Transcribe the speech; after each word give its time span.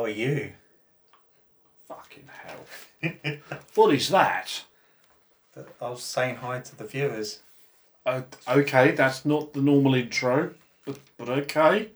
How 0.00 0.06
are 0.06 0.08
you? 0.08 0.52
Fucking 1.86 2.30
hell. 2.42 3.36
what 3.74 3.92
is 3.92 4.08
that? 4.08 4.64
I 5.54 5.90
was 5.90 6.02
saying 6.02 6.36
hi 6.36 6.60
to 6.60 6.74
the 6.74 6.86
viewers. 6.86 7.40
Uh, 8.06 8.22
okay, 8.48 8.92
that's 8.92 9.26
not 9.26 9.52
the 9.52 9.60
normal 9.60 9.94
intro, 9.94 10.54
but, 10.86 11.00
but 11.18 11.28
okay. 11.28 11.90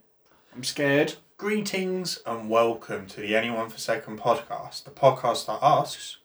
I'm 0.54 0.64
scared. 0.64 1.14
Greetings 1.38 2.20
and 2.26 2.50
welcome 2.50 3.06
to 3.06 3.22
the 3.22 3.34
Anyone 3.34 3.70
for 3.70 3.78
Second 3.78 4.20
podcast, 4.20 4.84
the 4.84 4.90
podcast 4.90 5.46
that 5.46 5.60
asks 5.62 6.18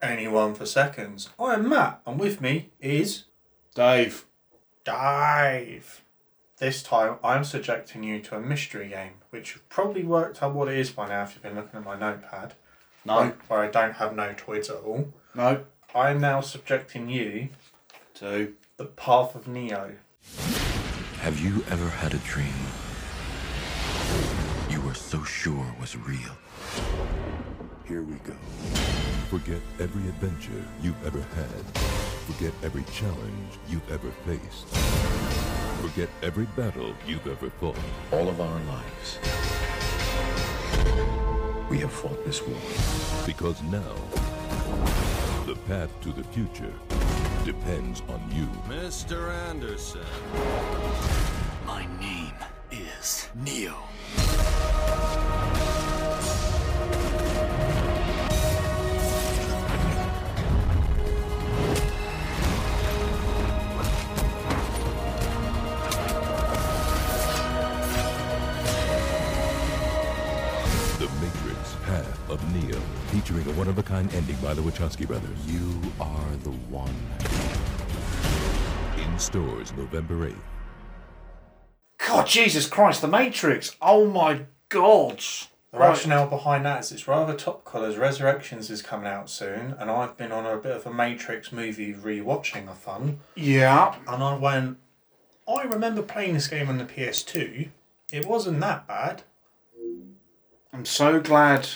anyone 0.00 0.54
for 0.54 0.64
seconds. 0.64 1.30
I 1.40 1.54
am 1.54 1.68
Matt, 1.68 2.02
and 2.06 2.20
with 2.20 2.40
me 2.40 2.70
is 2.80 3.24
Dave. 3.74 4.26
Dave. 4.84 6.04
This 6.58 6.82
time 6.82 7.18
I'm 7.22 7.44
subjecting 7.44 8.02
you 8.02 8.18
to 8.20 8.36
a 8.36 8.40
mystery 8.40 8.88
game, 8.88 9.12
which 9.28 9.52
you've 9.52 9.68
probably 9.68 10.04
worked 10.04 10.42
out 10.42 10.54
what 10.54 10.68
it 10.68 10.78
is 10.78 10.90
by 10.90 11.06
now 11.06 11.24
if 11.24 11.34
you've 11.34 11.42
been 11.42 11.54
looking 11.54 11.78
at 11.78 11.84
my 11.84 11.98
notepad. 11.98 12.54
No. 13.04 13.16
Where, 13.16 13.36
where 13.48 13.60
I 13.60 13.68
don't 13.68 13.92
have 13.96 14.16
no 14.16 14.32
toys 14.34 14.70
at 14.70 14.76
all. 14.76 15.12
No. 15.34 15.64
I 15.94 16.10
am 16.10 16.18
now 16.18 16.40
subjecting 16.40 17.10
you 17.10 17.50
to 18.14 18.54
the 18.78 18.86
path 18.86 19.34
of 19.34 19.46
Neo. 19.46 19.96
Have 21.18 21.38
you 21.40 21.62
ever 21.68 21.90
had 21.90 22.14
a 22.14 22.18
dream 22.18 22.48
you 24.70 24.80
were 24.80 24.94
so 24.94 25.22
sure 25.24 25.74
was 25.78 25.94
real? 25.94 26.38
Here 27.84 28.02
we 28.02 28.14
go. 28.16 28.32
Forget 29.28 29.60
every 29.78 30.08
adventure 30.08 30.64
you've 30.80 31.06
ever 31.06 31.20
had. 31.20 31.78
Forget 32.26 32.54
every 32.62 32.84
challenge 32.84 33.58
you've 33.68 33.90
ever 33.92 34.10
faced. 34.24 35.25
Forget 35.86 36.08
every 36.20 36.46
battle 36.56 36.92
you've 37.06 37.28
ever 37.28 37.48
fought. 37.48 37.78
All 38.10 38.28
of 38.28 38.40
our 38.40 38.60
lives, 38.64 39.20
we 41.70 41.78
have 41.78 41.92
fought 41.92 42.24
this 42.24 42.42
war. 42.42 42.58
Because 43.24 43.62
now, 43.62 43.94
the 45.46 45.54
path 45.68 45.90
to 46.00 46.08
the 46.10 46.24
future 46.24 46.72
depends 47.44 48.02
on 48.08 48.20
you. 48.32 48.46
Mr. 48.68 49.30
Anderson. 49.48 50.00
My 51.64 51.86
name 52.00 52.34
is 52.72 53.28
Neo. 53.36 53.76
One-of-a-kind 73.76 74.14
ending 74.14 74.36
by 74.36 74.54
the 74.54 74.62
Wachowski 74.62 75.06
brothers. 75.06 75.36
You 75.46 75.78
are 76.00 76.36
the 76.44 76.50
one. 76.70 76.94
In 78.98 79.18
stores 79.18 79.74
November 79.76 80.28
8th. 80.30 80.34
God, 81.98 82.26
Jesus 82.26 82.66
Christ, 82.68 83.02
The 83.02 83.08
Matrix. 83.08 83.76
Oh 83.82 84.06
my 84.06 84.46
God. 84.70 85.22
The 85.72 85.78
rationale 85.78 86.26
behind 86.26 86.64
that 86.64 86.80
is 86.84 86.92
it's 86.92 87.06
rather 87.06 87.34
top 87.34 87.66
colours. 87.66 87.98
Resurrections 87.98 88.70
is 88.70 88.80
coming 88.80 89.06
out 89.08 89.28
soon, 89.28 89.74
and 89.78 89.90
I've 89.90 90.16
been 90.16 90.32
on 90.32 90.46
a 90.46 90.56
bit 90.56 90.74
of 90.74 90.86
a 90.86 90.92
Matrix 90.92 91.52
movie 91.52 91.92
rewatching 91.92 92.70
a 92.70 92.74
fun, 92.74 93.18
Yeah. 93.34 93.94
and 94.08 94.22
I 94.22 94.36
went, 94.38 94.78
I 95.46 95.64
remember 95.64 96.00
playing 96.00 96.32
this 96.32 96.48
game 96.48 96.70
on 96.70 96.78
the 96.78 96.84
PS2. 96.84 97.68
It 98.10 98.24
wasn't 98.24 98.60
that 98.60 98.86
bad. 98.88 99.24
I'm 100.72 100.86
so 100.86 101.20
glad 101.20 101.68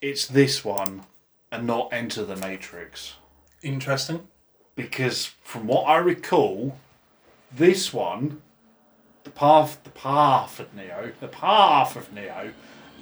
it's 0.00 0.26
this 0.26 0.64
one 0.64 1.02
and 1.50 1.66
not 1.66 1.88
Enter 1.92 2.24
the 2.24 2.36
Matrix. 2.36 3.14
Interesting. 3.62 4.28
Because 4.76 5.26
from 5.42 5.66
what 5.66 5.84
I 5.84 5.96
recall, 5.96 6.78
this 7.50 7.92
one, 7.92 8.42
the 9.24 9.30
path, 9.30 9.80
the 9.82 9.90
path 9.90 10.60
of 10.60 10.72
Neo, 10.74 11.12
the 11.20 11.28
path 11.28 11.96
of 11.96 12.12
Neo, 12.12 12.52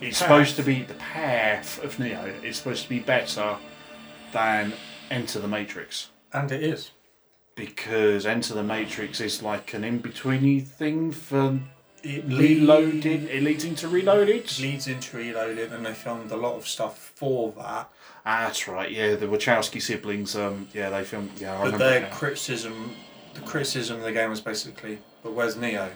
is 0.01 0.17
supposed 0.17 0.57
to 0.57 0.63
be 0.63 0.83
the 0.83 0.95
path 0.95 1.83
of 1.83 1.99
Neo. 1.99 2.33
Is 2.43 2.57
supposed 2.57 2.85
to 2.85 2.89
be 2.89 3.01
better 3.01 3.57
than 4.33 4.73
Enter 5.11 5.39
the 5.39 5.49
Matrix 5.49 6.11
And 6.33 6.51
it 6.51 6.63
is. 6.63 6.91
because 7.55 8.27
Enter 8.27 8.55
the 8.55 8.63
Matrix 8.63 9.21
is 9.21 9.43
like 9.43 9.73
an 9.73 9.85
in-betweeny 9.85 10.67
thing 10.67 11.13
for 11.13 11.61
It 12.09 12.25
reloaded. 12.27 13.25
It 13.25 13.43
leads 13.43 13.65
into 13.65 13.89
reloaded. 13.89 14.59
leads 14.61 14.87
into 14.87 15.17
Reloaded, 15.17 15.73
and 15.73 15.85
they 15.85 15.95
filmed 15.95 16.31
a 16.31 16.37
lot 16.37 16.55
of 16.57 16.67
stuff 16.69 17.13
for 17.15 17.53
that. 17.59 17.91
Ah, 18.25 18.45
that's 18.47 18.69
right. 18.69 18.91
Yeah, 18.91 19.15
the 19.17 19.27
Wachowski 19.27 19.81
siblings. 19.83 20.37
Um, 20.37 20.69
yeah, 20.73 20.91
they 20.91 21.05
filmed. 21.05 21.31
Yeah, 21.39 21.55
I 21.55 21.59
But 21.59 21.65
remember. 21.65 21.85
their 21.91 22.01
now. 22.03 22.11
criticism, 22.15 22.93
the 23.35 23.41
criticism 23.41 23.97
of 23.99 24.03
the 24.05 24.13
game 24.13 24.31
was 24.31 24.41
basically, 24.41 24.99
but 25.23 25.33
where's 25.33 25.57
Neo? 25.57 25.91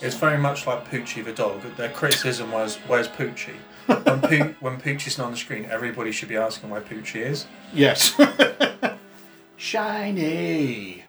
It's 0.00 0.16
very 0.16 0.38
much 0.38 0.66
like 0.66 0.88
Poochie 0.90 1.24
the 1.24 1.32
dog. 1.32 1.60
Their 1.76 1.90
criticism 1.90 2.50
was, 2.50 2.76
where's 2.88 3.08
Poochie? 3.08 3.54
When, 3.86 4.20
Poo- 4.20 4.54
when 4.60 4.80
Poochie's 4.80 5.18
not 5.18 5.26
on 5.26 5.30
the 5.32 5.36
screen, 5.36 5.66
everybody 5.70 6.12
should 6.12 6.28
be 6.28 6.36
asking 6.36 6.70
where 6.70 6.80
Poochie 6.80 7.24
is. 7.26 7.46
Yes. 7.72 8.14
Shiny. 9.56 11.04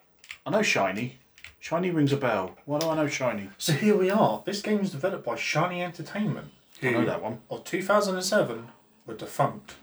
I 0.46 0.50
know 0.50 0.62
Shiny. 0.62 1.18
Shiny 1.64 1.90
rings 1.90 2.12
a 2.12 2.18
bell. 2.18 2.58
Why 2.66 2.78
do 2.78 2.90
I 2.90 2.94
know 2.94 3.08
Shiny? 3.08 3.48
So 3.56 3.72
here 3.72 3.96
we 3.96 4.10
are. 4.10 4.42
This 4.44 4.60
game 4.60 4.80
was 4.80 4.90
developed 4.90 5.24
by 5.24 5.34
Shiny 5.36 5.82
Entertainment. 5.82 6.50
I 6.82 6.90
know 6.90 7.06
that 7.06 7.22
one. 7.22 7.38
Of 7.50 7.64
2007 7.64 8.68
were 9.06 9.14
defunct. 9.14 9.76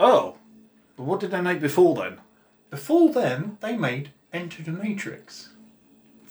Oh, 0.00 0.36
but 0.96 1.02
what 1.02 1.20
did 1.20 1.30
they 1.30 1.42
make 1.42 1.60
before 1.60 1.94
then? 1.94 2.20
Before 2.70 3.12
then, 3.12 3.58
they 3.60 3.76
made 3.76 4.12
Enter 4.32 4.62
the 4.62 4.70
Matrix. 4.70 5.50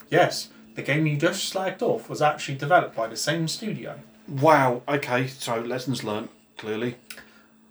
Yes, 0.09 0.49
the 0.73 0.81
game 0.81 1.05
you 1.05 1.17
just 1.17 1.53
slagged 1.53 1.83
off 1.83 2.09
was 2.09 2.23
actually 2.23 2.57
developed 2.57 2.95
by 2.95 3.05
the 3.05 3.15
same 3.15 3.47
studio. 3.47 3.99
Wow. 4.27 4.81
Okay, 4.87 5.27
so 5.27 5.59
lessons 5.59 6.03
learned, 6.03 6.29
Clearly. 6.57 6.95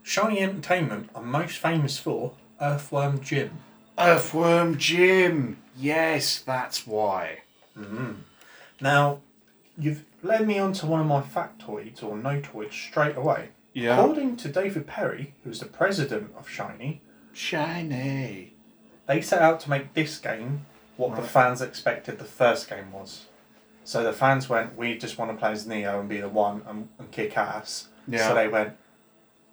Shiny 0.05 0.39
Entertainment 0.39 1.11
are 1.17 1.23
most 1.23 1.59
famous 1.59 1.99
for 1.99 2.35
Earthworm 2.61 3.21
Jim. 3.21 3.59
Earthworm 3.99 4.79
Jim. 4.79 5.57
Yes, 5.77 6.41
that's 6.41 6.87
why. 6.87 7.41
Mm-hmm. 7.79 8.13
Now, 8.81 9.21
you've 9.79 10.05
led 10.23 10.47
me 10.47 10.59
on 10.59 10.73
to 10.75 10.87
one 10.87 11.01
of 11.01 11.07
my 11.07 11.23
factoids 11.23 12.03
or 12.03 12.17
notoids 12.17 12.73
straight 12.73 13.17
away. 13.17 13.49
Yeah. 13.73 13.99
According 13.99 14.37
to 14.37 14.49
David 14.49 14.87
Perry, 14.87 15.35
who's 15.45 15.61
the 15.61 15.67
president 15.67 16.33
of 16.37 16.49
Shiny, 16.49 17.01
Shiny. 17.33 18.53
they 19.07 19.23
set 19.23 19.41
out 19.41 19.61
to 19.61 19.71
make 19.71 19.95
this 19.95 20.19
game 20.19 20.67
what 20.97 21.17
the 21.17 21.23
fans 21.23 21.63
expected 21.63 22.19
the 22.19 22.25
first 22.25 22.69
game 22.69 22.93
was. 22.93 23.27
So 23.85 24.05
the 24.05 24.13
fans 24.13 24.49
went, 24.49 24.77
we 24.77 24.97
just 24.97 25.19
want 25.19 25.31
to 25.31 25.37
play 25.37 25.53
as 25.53 25.67
Neo 25.67 25.99
and 26.01 26.09
be 26.09 26.21
the 26.21 26.29
one 26.29 26.63
and, 26.69 26.89
and 26.99 27.11
kick 27.11 27.37
ass. 27.37 27.89
Yeah. 28.07 28.29
So 28.29 28.35
they 28.35 28.47
went, 28.47 28.75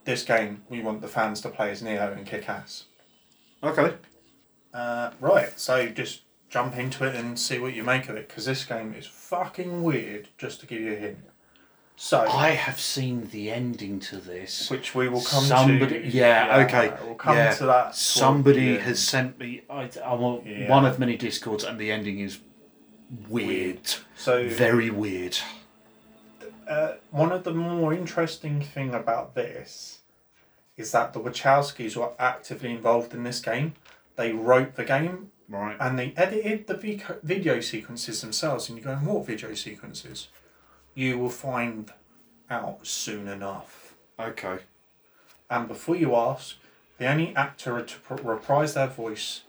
this 0.05 0.23
game, 0.23 0.63
we 0.69 0.81
want 0.81 1.01
the 1.01 1.07
fans 1.07 1.41
to 1.41 1.49
play 1.49 1.71
as 1.71 1.81
Neo 1.81 2.11
and 2.11 2.25
kick 2.25 2.49
ass. 2.49 2.85
Okay. 3.63 3.95
Uh, 4.73 5.11
right, 5.19 5.57
so 5.59 5.87
just 5.87 6.21
jump 6.49 6.77
into 6.77 7.03
it 7.05 7.15
and 7.15 7.37
see 7.39 7.59
what 7.59 7.73
you 7.73 7.83
make 7.83 8.09
of 8.09 8.15
it, 8.15 8.27
because 8.27 8.45
this 8.45 8.63
game 8.65 8.93
is 8.97 9.05
fucking 9.05 9.83
weird, 9.83 10.29
just 10.37 10.59
to 10.61 10.65
give 10.65 10.81
you 10.81 10.93
a 10.93 10.95
hint. 10.95 11.19
So, 11.95 12.21
I 12.21 12.51
have 12.51 12.79
seen 12.79 13.27
the 13.31 13.51
ending 13.51 13.99
to 14.01 14.17
this. 14.17 14.69
which 14.71 14.95
we 14.95 15.09
will 15.09 15.21
come 15.21 15.43
Somebody, 15.43 15.99
to. 16.03 16.07
yeah, 16.07 16.63
okay. 16.65 16.93
We'll 17.05 17.15
come 17.15 17.35
yeah. 17.35 17.53
to 17.55 17.65
that. 17.65 17.93
Somebody 17.95 18.77
has 18.77 18.87
end. 18.87 18.97
sent 18.97 19.39
me. 19.39 19.63
I, 19.69 19.89
I 20.05 20.13
want 20.13 20.45
Yeah. 20.45 20.69
one 20.69 20.85
of 20.85 20.97
many 20.97 21.17
discords, 21.17 21.65
and 21.65 21.77
the 21.77 21.91
ending 21.91 22.19
is 22.19 22.39
weird. 23.27 23.95
So, 24.15 24.47
Very 24.47 24.89
weird. 24.89 25.37
uh, 26.69 26.93
one 27.11 27.31
of 27.33 27.43
the 27.43 27.53
more 27.53 27.93
interesting 27.93 28.61
thing 28.61 28.93
about 28.93 29.35
this 29.35 29.99
is 30.77 30.93
that 30.93 31.11
the 31.11 31.19
Wachowskis 31.19 31.97
were 31.97 32.11
actively 32.17 32.71
involved 32.71 33.13
in 33.13 33.23
this 33.23 33.41
game. 33.41 33.73
They 34.19 34.33
wrote 34.33 34.75
the 34.75 34.83
game 34.83 35.31
Right. 35.47 35.77
and 35.79 35.97
they 35.97 36.13
edited 36.17 36.67
the 36.67 36.75
video 37.23 37.61
sequences 37.61 38.19
themselves. 38.19 38.67
And 38.67 38.77
you're 38.77 38.83
going, 38.93 39.05
what 39.05 39.25
video 39.25 39.53
sequences? 39.53 40.27
You 40.93 41.17
will 41.17 41.29
find 41.29 41.89
out 42.51 42.85
soon 42.85 43.29
enough. 43.29 43.93
Okay. 44.19 44.59
And 45.49 45.69
before 45.69 45.95
you 45.95 46.17
ask, 46.17 46.57
the 46.97 47.07
only 47.07 47.33
actor 47.33 47.81
to 47.81 47.99
pr- 47.99 48.15
reprise 48.15 48.73
their 48.73 48.87
voice 48.87 49.43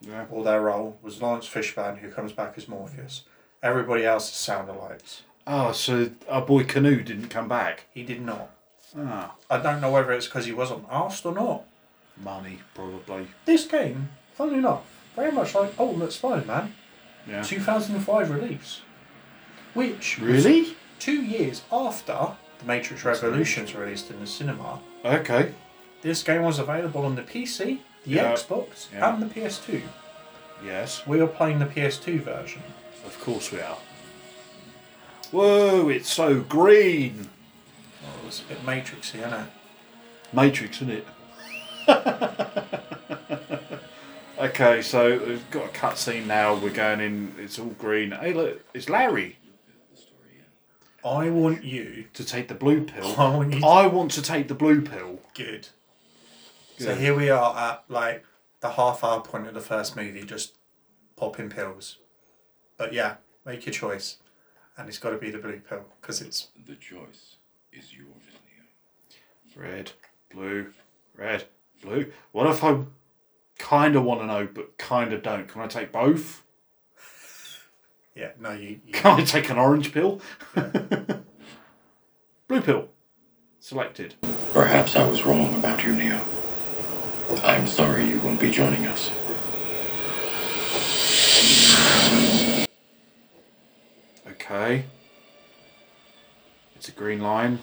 Yeah. 0.00 0.26
or 0.32 0.42
their 0.42 0.62
role 0.62 0.98
was 1.00 1.22
Laurence 1.22 1.46
Fishburne, 1.48 1.98
who 1.98 2.10
comes 2.10 2.32
back 2.32 2.54
as 2.56 2.66
Morpheus. 2.66 3.22
Everybody 3.62 4.04
else 4.04 4.28
is 4.28 4.34
sound 4.36 4.68
alikes. 4.68 5.20
Oh, 5.46 5.70
so 5.70 6.10
our 6.28 6.42
boy 6.44 6.64
Keanu 6.64 7.04
didn't 7.04 7.28
come 7.28 7.46
back. 7.46 7.86
He 7.94 8.02
did 8.02 8.20
not. 8.22 8.50
Ah, 8.98 9.36
I 9.48 9.58
don't 9.58 9.80
know 9.80 9.92
whether 9.92 10.10
it's 10.10 10.26
because 10.26 10.46
he 10.46 10.52
wasn't 10.52 10.86
asked 10.90 11.24
or 11.24 11.32
not. 11.32 11.62
Money 12.22 12.58
probably. 12.74 13.28
This 13.44 13.66
game, 13.66 14.10
funnily 14.34 14.58
enough, 14.58 14.84
very 15.16 15.32
much 15.32 15.54
like 15.54 15.72
Ultimate 15.78 16.12
Spider-Man, 16.12 16.74
Yeah. 17.28 17.42
2005 17.42 18.30
release, 18.30 18.80
which 19.74 20.18
Really? 20.18 20.76
two 20.98 21.22
years 21.22 21.62
after 21.72 22.32
The 22.60 22.64
Matrix 22.64 23.04
Revolutions 23.04 23.74
released 23.74 24.10
in 24.10 24.18
the 24.20 24.26
cinema. 24.26 24.80
Okay. 25.04 25.54
This 26.02 26.22
game 26.24 26.42
was 26.42 26.58
available 26.58 27.04
on 27.04 27.14
the 27.14 27.22
PC, 27.22 27.80
the 28.04 28.10
Yeah. 28.10 28.32
Xbox, 28.32 28.86
Yeah. 28.92 29.12
and 29.14 29.22
the 29.22 29.26
PS2. 29.32 29.82
Yes. 30.64 31.06
We 31.06 31.20
are 31.20 31.26
playing 31.28 31.60
the 31.60 31.66
PS2 31.66 32.18
version. 32.18 32.62
Of 33.06 33.20
course 33.20 33.52
we 33.52 33.60
are. 33.60 33.78
Whoa! 35.30 35.88
It's 35.88 36.10
so 36.12 36.40
green. 36.40 37.28
Oh, 38.02 38.06
well, 38.08 38.22
it 38.22 38.26
was 38.26 38.40
a 38.40 38.44
bit 38.44 38.64
Matrixy, 38.66 39.16
isn't 39.16 39.32
it? 39.32 39.48
Matrix, 40.32 40.76
isn't 40.76 40.90
it? 40.90 41.06
okay, 44.38 44.82
so 44.82 45.18
we've 45.26 45.50
got 45.50 45.66
a 45.66 45.68
cutscene 45.68 46.26
now. 46.26 46.54
We're 46.54 46.70
going 46.70 47.00
in. 47.00 47.34
It's 47.38 47.58
all 47.58 47.74
green. 47.78 48.12
Hey, 48.12 48.32
look, 48.32 48.60
it's 48.74 48.88
Larry 48.88 49.36
I 51.04 51.30
want 51.30 51.64
you. 51.64 52.06
to 52.14 52.24
take 52.24 52.48
the 52.48 52.54
blue 52.54 52.84
pill. 52.84 53.14
I 53.18 53.30
want 53.30 53.54
you. 53.54 53.60
To, 53.60 53.66
I 53.66 53.86
want 53.86 54.10
to 54.12 54.22
take 54.22 54.48
the 54.48 54.54
blue 54.54 54.82
pill. 54.82 55.20
good. 55.34 55.68
So 56.78 56.94
here 56.94 57.14
we 57.14 57.28
are 57.28 57.56
at 57.56 57.84
like 57.88 58.24
the 58.60 58.70
half 58.70 59.02
hour 59.02 59.20
point 59.20 59.48
of 59.48 59.54
the 59.54 59.60
first 59.60 59.96
movie, 59.96 60.22
just 60.22 60.54
popping 61.16 61.50
pills. 61.50 61.98
But 62.76 62.92
yeah, 62.92 63.16
make 63.44 63.66
your 63.66 63.72
choice, 63.72 64.18
and 64.76 64.88
it's 64.88 64.98
got 64.98 65.10
to 65.10 65.18
be 65.18 65.30
the 65.30 65.38
blue 65.38 65.58
pill 65.58 65.84
because 66.00 66.20
it's 66.20 66.48
The 66.66 66.76
choice 66.76 67.36
is 67.72 67.92
yours, 67.92 68.06
Neo. 69.56 69.60
Red, 69.60 69.92
blue, 70.30 70.72
red, 71.16 71.46
blue. 71.82 72.12
What 72.32 72.46
if 72.46 72.62
I 72.62 72.80
kind 73.58 73.96
of 73.96 74.04
want 74.04 74.20
to 74.20 74.26
know, 74.26 74.48
but 74.52 74.78
kind 74.78 75.12
of 75.12 75.22
don't? 75.22 75.48
Can 75.48 75.62
I 75.62 75.66
take 75.66 75.92
both? 75.92 76.42
yeah. 78.14 78.30
No, 78.40 78.52
you. 78.52 78.80
you 78.86 78.92
Can 78.92 79.20
I 79.20 79.24
take 79.24 79.50
an 79.50 79.58
orange 79.58 79.92
pill? 79.92 80.20
blue 82.48 82.60
pill. 82.60 82.88
Selected. 83.60 84.14
Perhaps 84.52 84.96
I 84.96 85.08
was 85.08 85.24
wrong 85.24 85.54
about 85.54 85.84
you, 85.84 85.94
Neo. 85.94 86.20
I'm 87.42 87.66
sorry 87.66 88.04
you 88.08 88.18
won't 88.20 88.40
be 88.40 88.50
joining 88.50 88.86
us. 88.86 89.10
Okay. 94.26 94.84
It's 96.74 96.88
a 96.88 96.92
green 96.92 97.20
line. 97.20 97.58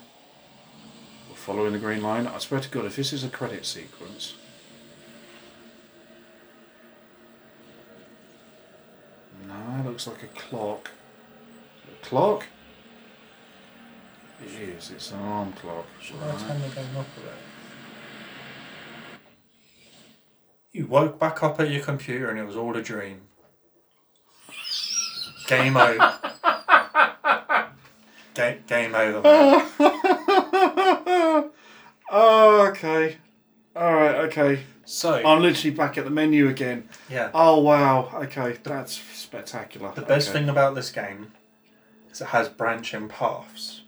We're 1.45 1.53
following 1.53 1.73
the 1.73 1.79
green 1.79 2.01
line. 2.01 2.25
I 2.27 2.39
swear 2.39 2.59
to 2.59 2.69
God, 2.69 2.85
if 2.85 2.95
this 2.95 3.13
is 3.13 3.23
a 3.23 3.29
credit 3.29 3.65
sequence. 3.65 4.35
No, 9.47 9.79
it 9.79 9.85
looks 9.85 10.07
like 10.07 10.23
a 10.23 10.27
clock. 10.27 10.89
A 11.91 12.05
clock? 12.05 12.45
It 14.43 14.59
is. 14.69 14.89
It's 14.91 15.11
an 15.11 15.19
alarm 15.19 15.53
clock. 15.53 15.85
Should 16.01 16.15
I 16.23 16.35
turn 16.37 16.61
the 16.61 16.67
game 16.69 16.97
up 16.97 17.05
a 17.17 17.19
bit? 17.19 17.33
You 20.71 20.87
woke 20.87 21.19
back 21.19 21.43
up 21.43 21.59
at 21.59 21.69
your 21.69 21.83
computer 21.83 22.29
and 22.29 22.39
it 22.39 22.45
was 22.45 22.55
all 22.55 22.75
a 22.75 22.81
dream. 22.81 23.21
Game 25.47 25.77
over. 25.77 26.19
Ga- 28.33 28.59
game 28.67 28.95
over. 28.95 29.91
Okay. 32.75 33.17
Alright, 33.75 34.15
okay. 34.25 34.63
So, 34.85 35.15
I'm 35.25 35.41
literally 35.41 35.75
back 35.75 35.97
at 35.97 36.05
the 36.05 36.11
menu 36.11 36.47
again. 36.47 36.87
yeah. 37.09 37.29
Oh, 37.33 37.59
wow. 37.59 38.09
Okay, 38.23 38.57
that's 38.63 38.93
spectacular. 39.13 39.91
The 39.93 40.01
best 40.03 40.29
Okay. 40.29 40.39
thing 40.39 40.49
about 40.49 40.75
this 40.75 40.91
game 40.91 41.31
is 42.11 42.21
it 42.21 42.25
has 42.27 42.47
branching 42.49 43.09
paths. 43.09 43.81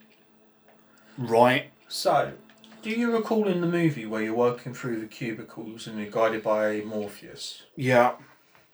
Right. 1.17 1.71
So, 1.87 2.33
do 2.81 2.89
you 2.89 3.11
recall 3.15 3.47
in 3.47 3.61
the 3.61 3.67
movie 3.67 4.05
where 4.05 4.21
you're 4.21 4.33
working 4.35 4.73
through 4.73 4.99
the 4.99 5.07
cubicles 5.07 5.87
and 5.87 5.99
you're 5.99 6.11
guided 6.11 6.43
by 6.43 6.81
Morpheus? 6.81 7.63
Yeah. 7.75 8.13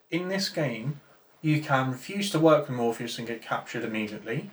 In 0.10 0.30
this 0.30 0.50
game, 0.50 1.02
you 1.42 1.62
can 1.62 1.92
refuse 1.92 2.32
to 2.32 2.40
work 2.40 2.68
with 2.70 2.78
Morpheus 2.78 3.18
and 3.18 3.28
get 3.28 3.42
captured 3.42 3.84
immediately. 3.84 4.50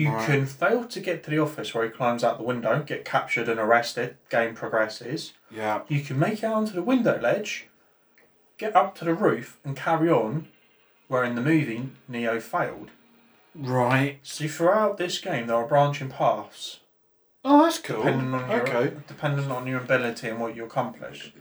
You 0.00 0.12
Right. 0.12 0.24
can 0.24 0.46
fail 0.46 0.84
to 0.86 0.98
get 0.98 1.22
to 1.24 1.30
the 1.30 1.38
office 1.38 1.74
where 1.74 1.84
he 1.84 1.90
climbs 1.90 2.24
out 2.24 2.38
the 2.38 2.42
window, 2.44 2.82
get 2.82 3.04
captured 3.04 3.50
and 3.50 3.60
arrested, 3.60 4.16
game 4.30 4.54
progresses. 4.54 5.34
Yeah. 5.50 5.82
You 5.88 6.00
can 6.00 6.18
make 6.18 6.38
it 6.42 6.46
onto 6.46 6.72
the 6.72 6.82
window 6.82 7.20
ledge, 7.20 7.66
get 8.56 8.74
up 8.74 8.94
to 8.96 9.04
the 9.04 9.12
roof, 9.12 9.58
and 9.62 9.76
carry 9.76 10.08
on 10.08 10.48
where 11.08 11.22
in 11.22 11.34
the 11.34 11.42
movie 11.42 11.90
Neo 12.08 12.40
failed. 12.40 12.92
Right. 13.54 14.20
So 14.22 14.48
throughout 14.48 14.96
this 14.96 15.18
game, 15.18 15.48
there 15.48 15.56
are 15.56 15.66
branching 15.66 16.08
paths 16.08 16.80
Oh, 17.44 17.64
that's 17.64 17.76
cool. 17.78 17.98
depending 18.02 18.32
on 18.32 18.50
your 18.50 18.62
Okay. 18.62 18.96
depending 19.06 19.50
on 19.50 19.66
your 19.66 19.80
ability 19.80 20.28
and 20.30 20.40
what 20.40 20.56
you 20.56 20.64
accomplish. 20.64 21.34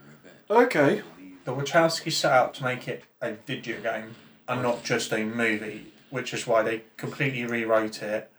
Okay. 0.49 1.01
The 1.45 1.55
Wachowski 1.55 2.11
set 2.11 2.33
out 2.33 2.53
to 2.55 2.65
make 2.65 2.89
it 2.89 3.05
a 3.21 3.33
video 3.33 3.79
game 3.79 4.15
and 4.49 4.61
not 4.61 4.83
just 4.83 5.13
a 5.13 5.23
movie, 5.23 5.93
which 6.09 6.33
is 6.33 6.45
why 6.45 6.61
they 6.61 6.83
completely 6.97 7.45
rewrote 7.45 8.01
it 8.01 8.29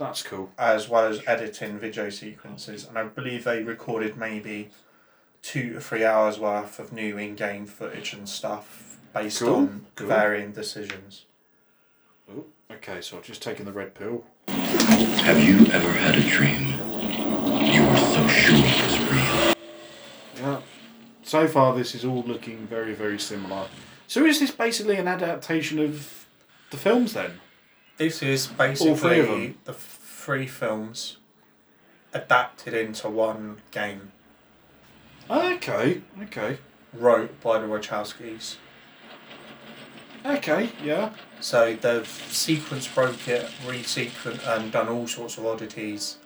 That's 0.00 0.22
cool. 0.22 0.50
as 0.58 0.88
well 0.88 1.04
as 1.06 1.20
editing 1.26 1.78
video 1.78 2.08
sequences. 2.10 2.86
And 2.88 2.98
I 2.98 3.04
believe 3.04 3.44
they 3.44 3.62
recorded 3.62 4.16
maybe 4.16 4.70
two 5.42 5.74
to 5.74 5.80
three 5.80 6.04
hours 6.04 6.38
worth 6.38 6.78
of 6.80 6.92
new 6.92 7.16
in-game 7.18 7.66
footage 7.66 8.12
and 8.14 8.28
stuff 8.28 8.98
based 9.14 9.40
Cool, 9.40 9.54
on 9.54 9.86
cool. 9.94 10.08
varying 10.08 10.52
decisions. 10.52 11.26
Oh, 12.30 12.46
okay, 12.72 13.00
so 13.02 13.16
I've 13.18 13.24
just 13.24 13.42
taken 13.42 13.64
the 13.66 13.72
red 13.72 13.94
pill. 13.94 14.24
Have 14.48 15.42
you 15.42 15.66
ever 15.72 15.92
had 15.92 16.16
a 16.16 16.22
dream 16.28 16.68
you 17.70 17.82
were 17.86 17.96
so 17.96 18.26
sure 18.28 18.56
it 18.56 18.82
was 18.84 18.98
real? 19.12 19.54
Yeah. 20.36 20.60
So 21.22 21.46
far, 21.46 21.74
this 21.76 21.94
is 21.94 22.04
all 22.04 22.22
looking 22.22 22.66
very, 22.66 22.94
very 22.94 23.18
similar. 23.18 23.66
So 24.06 24.24
is 24.24 24.40
this 24.40 24.50
basically 24.50 24.96
an 24.96 25.06
adaptation 25.08 25.78
of 25.78 26.26
the 26.70 26.76
films 26.76 27.12
then? 27.12 27.40
This 28.00 28.22
is 28.22 28.46
three 28.46 28.56
basically 28.56 29.20
them? 29.20 29.58
the 29.64 29.74
three 29.74 30.46
films 30.46 31.18
adapted 32.14 32.72
into 32.72 33.10
one 33.10 33.60
game, 33.72 34.12
Okay. 35.28 36.00
Okay. 36.22 36.56
wrote 36.94 37.38
by 37.42 37.58
the 37.58 37.66
Wachowskis. 37.66 38.56
Okay. 40.24 40.70
Yeah. 40.82 41.10
So 41.40 41.76
they've 41.76 42.08
sequence 42.08 42.88
broke 42.88 43.28
it, 43.28 43.50
resequenced, 43.66 44.48
and 44.48 44.72
done 44.72 44.88
all 44.88 45.06
sorts 45.06 45.36
of 45.36 45.44
oddities. 45.44 46.16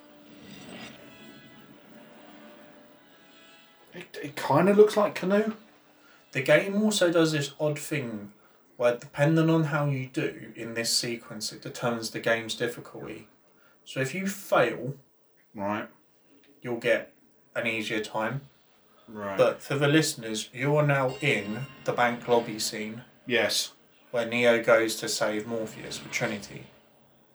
It, 3.93 4.16
it 4.23 4.37
kind 4.37 4.69
of 4.69 4.76
looks 4.76 4.97
like 4.97 5.19
Keanu. 5.19 5.54
The 6.31 6.43
game 6.43 6.81
also 6.81 7.11
does 7.11 7.33
this 7.33 7.50
odd 7.59 7.81
thing 7.81 8.31
where, 8.76 8.97
depending 8.97 9.49
on 9.50 9.64
how 9.64 9.87
you 9.87 10.07
do 10.12 10.52
in 10.57 10.75
this 10.75 10.97
sequence, 10.97 11.52
it 11.52 11.62
determines 11.62 12.11
the 12.11 12.21
game's 12.21 12.54
difficulty. 12.54 13.28
So 13.85 14.00
if 14.00 14.14
you 14.14 14.26
fail, 14.26 14.95
Right. 15.54 15.88
you'll 16.62 16.78
get 16.78 17.12
an 17.54 17.66
easier 17.66 18.00
time. 18.02 18.43
Right. 19.07 19.37
But 19.38 19.62
for 19.62 19.75
the 19.76 19.87
listeners, 19.88 20.49
you 20.52 20.75
are 20.76 20.87
now 20.87 21.14
in 21.21 21.66
the 21.85 21.93
bank 21.93 22.26
lobby 22.26 22.59
scene 22.59 23.02
yes. 23.26 23.73
where 24.11 24.26
Neo 24.26 24.62
goes 24.62 24.97
to 24.97 25.09
save 25.09 25.47
Morpheus 25.47 26.02
with 26.02 26.11
Trinity, 26.12 26.64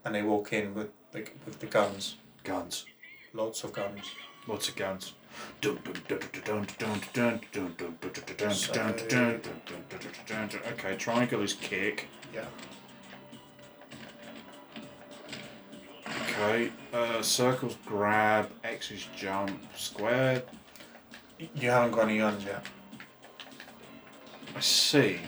and 0.04 0.14
they 0.16 0.24
walk 0.24 0.52
in 0.52 0.74
with 0.74 0.90
the, 1.12 1.28
with 1.46 1.60
the 1.60 1.68
guns, 1.68 2.16
Guns. 2.44 2.86
lots 3.34 3.64
of 3.64 3.72
guns. 3.74 4.12
Lots 4.48 4.68
of 4.70 4.76
guns. 4.76 5.14
Okay, 10.72 10.96
triangle 10.96 11.42
is 11.42 11.54
kick. 11.54 12.08
Yeah. 12.34 12.46
Okay, 16.08 16.72
uh, 16.94 17.22
circles 17.22 17.78
grab, 17.86 18.50
X 18.64 18.92
is 18.92 19.08
jump, 19.16 19.52
square. 19.76 20.44
You 21.38 21.70
haven't 21.70 21.92
got 21.92 22.04
any 22.04 22.18
guns 22.18 22.44
yet. 22.44 22.66
I 24.56 24.60
see. 24.60 25.20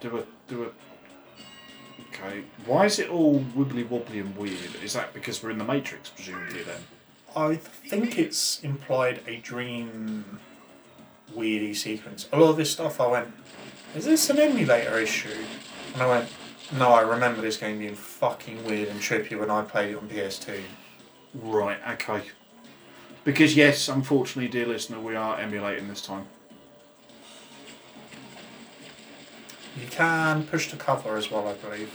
Do 0.00 0.18
a 0.18 0.24
do 0.48 0.64
a. 0.64 0.70
Okay, 2.08 2.44
why 2.64 2.86
is 2.86 2.98
it 2.98 3.08
all 3.10 3.40
wibbly 3.56 3.88
wobbly 3.88 4.20
and 4.20 4.36
weird? 4.36 4.74
Is 4.82 4.94
that 4.94 5.12
because 5.14 5.42
we're 5.42 5.50
in 5.50 5.58
the 5.58 5.64
Matrix, 5.64 6.10
presumably 6.10 6.62
then? 6.62 6.80
I 7.36 7.56
think 7.56 8.18
it's 8.18 8.60
implied 8.62 9.20
a 9.26 9.36
dream 9.36 10.40
weirdy 11.36 11.76
sequence. 11.76 12.28
A 12.32 12.38
lot 12.38 12.50
of 12.50 12.56
this 12.56 12.70
stuff 12.72 12.98
I 12.98 13.06
went, 13.08 13.28
is 13.94 14.06
this 14.06 14.30
an 14.30 14.38
emulator 14.38 14.98
issue? 14.98 15.44
And 15.92 16.02
I 16.02 16.06
went, 16.08 16.30
no, 16.78 16.88
I 16.88 17.02
remember 17.02 17.42
this 17.42 17.58
game 17.58 17.78
being 17.78 17.94
fucking 17.94 18.64
weird 18.64 18.88
and 18.88 19.00
trippy 19.00 19.38
when 19.38 19.50
I 19.50 19.62
played 19.62 19.90
it 19.90 19.98
on 19.98 20.08
PS2. 20.08 20.60
Right. 21.34 21.78
Okay. 21.92 22.22
Because 23.22 23.54
yes, 23.54 23.88
unfortunately, 23.88 24.50
dear 24.50 24.66
listener, 24.66 24.98
we 24.98 25.14
are 25.14 25.38
emulating 25.38 25.88
this 25.88 26.00
time. 26.00 26.26
You 29.78 29.86
can 29.88 30.44
push 30.46 30.70
the 30.70 30.78
cover 30.78 31.18
as 31.18 31.30
well, 31.30 31.46
I 31.46 31.52
believe. 31.52 31.90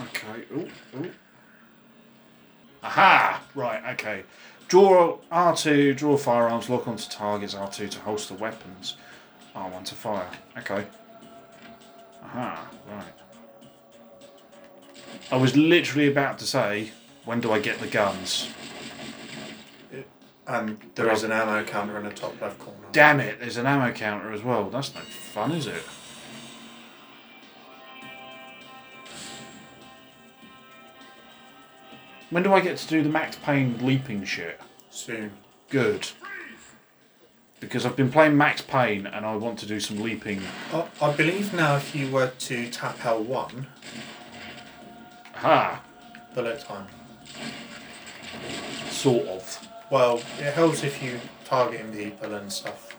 Okay. 0.00 0.44
Ooh, 0.52 0.70
ooh. 0.98 1.10
Aha! 2.82 3.42
Right, 3.54 3.82
okay. 3.92 4.22
Draw 4.68 5.18
R2, 5.30 5.96
draw 5.96 6.16
firearms, 6.16 6.68
lock 6.68 6.88
onto 6.88 7.08
targets, 7.08 7.54
R2 7.54 7.90
to 7.90 8.00
holster 8.00 8.34
weapons, 8.34 8.96
R1 9.54 9.84
to 9.84 9.94
fire. 9.94 10.28
Okay. 10.58 10.86
Aha, 12.22 12.68
right. 12.90 13.04
I 15.30 15.36
was 15.36 15.56
literally 15.56 16.08
about 16.08 16.38
to 16.40 16.44
say, 16.44 16.90
when 17.24 17.40
do 17.40 17.52
I 17.52 17.60
get 17.60 17.78
the 17.78 17.86
guns? 17.86 18.48
And 20.48 20.78
there 20.94 21.10
is 21.10 21.24
an 21.24 21.32
ammo 21.32 21.64
counter 21.64 21.98
in 21.98 22.04
the 22.04 22.10
top 22.10 22.40
left 22.40 22.58
corner. 22.60 22.78
Damn 22.92 23.18
it, 23.20 23.40
there's 23.40 23.56
an 23.56 23.66
ammo 23.66 23.92
counter 23.92 24.32
as 24.32 24.42
well. 24.42 24.70
That's 24.70 24.94
no 24.94 25.00
fun, 25.00 25.52
is 25.52 25.66
it? 25.66 25.82
When 32.30 32.42
do 32.42 32.52
I 32.52 32.60
get 32.60 32.76
to 32.78 32.88
do 32.88 33.02
the 33.02 33.08
Max 33.08 33.36
Payne 33.36 33.78
leaping 33.86 34.24
shit? 34.24 34.60
Soon. 34.90 35.30
Good. 35.70 36.08
Because 37.60 37.86
I've 37.86 37.96
been 37.96 38.10
playing 38.10 38.36
Max 38.36 38.60
Payne 38.60 39.06
and 39.06 39.24
I 39.24 39.36
want 39.36 39.58
to 39.60 39.66
do 39.66 39.78
some 39.80 40.00
leaping. 40.02 40.42
I, 40.72 40.86
I 41.00 41.12
believe 41.12 41.54
now 41.54 41.76
if 41.76 41.94
you 41.94 42.10
were 42.10 42.32
to 42.38 42.68
tap 42.70 42.98
L1, 42.98 43.66
Ha! 45.36 45.82
bullet 46.34 46.60
time. 46.60 46.86
Sort 48.90 49.26
of. 49.28 49.68
Well, 49.90 50.16
it 50.38 50.52
helps 50.52 50.82
if 50.82 51.02
you 51.02 51.20
targeting 51.44 51.92
people 51.92 52.34
and 52.34 52.52
stuff. 52.52 52.96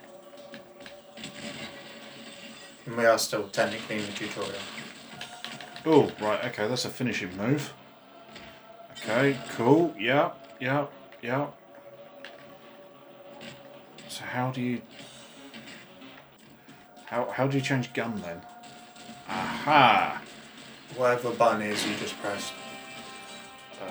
And 2.86 2.96
we 2.96 3.06
are 3.06 3.18
still 3.18 3.50
technically 3.50 3.98
in 3.98 4.06
the 4.06 4.12
tutorial. 4.14 4.54
Oh, 5.86 6.12
right, 6.22 6.44
okay, 6.46 6.68
that's 6.68 6.86
a 6.86 6.90
finishing 6.90 7.36
move. 7.36 7.74
Okay, 9.04 9.38
cool. 9.56 9.94
Yeah, 9.98 10.32
yeah, 10.60 10.88
yeah. 11.22 11.48
So 14.10 14.24
how 14.26 14.52
do 14.52 14.62
you 14.62 14.82
how 17.06 17.30
how 17.32 17.48
do 17.48 17.58
you 17.58 17.64
change 17.64 17.94
gun 17.94 18.22
then? 18.22 18.42
Aha! 19.30 20.22
Whatever 20.96 21.32
button 21.32 21.62
is 21.62 21.86
you 21.88 21.96
just 21.98 22.18
press. 22.22 22.52
Uh, 23.82 23.86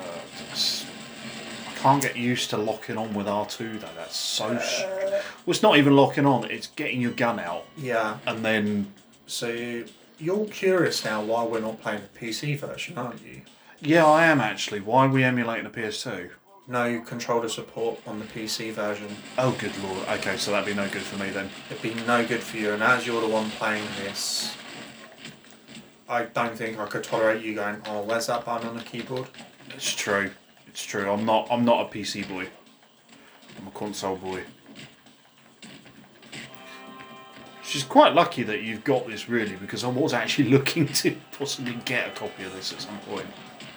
I 1.71 1.75
can't 1.79 2.03
get 2.03 2.17
used 2.17 2.51
to 2.51 2.57
locking 2.57 2.99
on 2.99 3.15
with 3.15 3.27
R2 3.27 3.81
though. 3.81 3.89
That's 3.97 4.17
so. 4.17 4.49
s- 4.55 4.83
Well, 4.85 5.23
it's 5.55 5.63
not 5.63 5.77
even 5.79 5.95
locking 5.95 6.27
on. 6.27 6.51
It's 6.51 6.67
getting 6.69 7.01
your 7.01 7.13
gun 7.13 7.39
out 7.39 7.65
Yeah. 7.77 8.19
and 8.27 8.45
then. 8.45 8.93
So 9.29 9.83
you're 10.19 10.47
curious 10.47 11.05
now 11.05 11.23
why 11.23 11.45
we're 11.45 11.61
not 11.61 11.81
playing 11.81 12.01
the 12.13 12.19
PC 12.19 12.59
version, 12.59 12.97
aren't 12.99 13.23
you? 13.25 13.43
Yeah, 13.81 14.07
I 14.07 14.27
am 14.27 14.41
actually. 14.41 14.81
Why 14.81 15.07
are 15.07 15.09
we 15.09 15.23
emulating 15.23 15.67
a 15.67 15.71
PS2? 15.71 16.31
No 16.69 17.01
controller 17.01 17.49
support 17.49 18.01
on 18.07 18.19
the 18.19 18.25
PC 18.25 18.73
version. 18.73 19.09
Oh, 19.39 19.57
good 19.59 19.73
lord. 19.85 20.09
Okay, 20.09 20.37
so 20.37 20.51
that'd 20.51 20.67
be 20.67 20.75
no 20.75 20.89
good 20.89 21.03
for 21.03 21.17
me 21.17 21.31
then. 21.31 21.49
It'd 21.71 21.83
be 21.83 21.95
no 22.07 22.27
good 22.27 22.43
for 22.43 22.57
you, 22.57 22.73
and 22.73 22.83
as 22.83 23.07
you're 23.07 23.21
the 23.21 23.29
one 23.29 23.51
playing 23.53 23.85
this, 24.03 24.57
I 26.09 26.25
don't 26.25 26.57
think 26.57 26.79
I 26.79 26.87
could 26.87 27.05
tolerate 27.05 27.45
you 27.45 27.55
going, 27.55 27.83
"Oh, 27.87 28.03
where's 28.03 28.27
that 28.27 28.45
button 28.45 28.69
on 28.69 28.77
the 28.77 28.83
keyboard?" 28.83 29.29
It's 29.71 29.95
true. 29.95 30.33
It's 30.67 30.85
true. 30.85 31.11
I'm 31.11 31.25
not. 31.25 31.47
I'm 31.51 31.65
not 31.65 31.87
a 31.87 31.89
PC 31.89 32.29
boy. 32.29 32.49
I'm 33.61 33.69
a 33.69 33.71
console 33.71 34.17
boy. 34.17 34.43
She's 37.63 37.85
quite 37.85 38.15
lucky 38.15 38.43
that 38.45 38.63
you've 38.63 38.85
got 38.85 39.07
this, 39.09 39.29
really, 39.29 39.57
because 39.57 39.85
I 39.85 39.89
was 39.89 40.13
actually 40.13 40.49
looking 40.57 40.87
to 40.89 41.17
possibly 41.39 41.75
get 41.85 42.09
a 42.09 42.11
copy 42.11 42.45
of 42.45 42.55
this 42.55 42.73
at 42.73 42.81
some 42.81 42.99
point. 43.01 43.27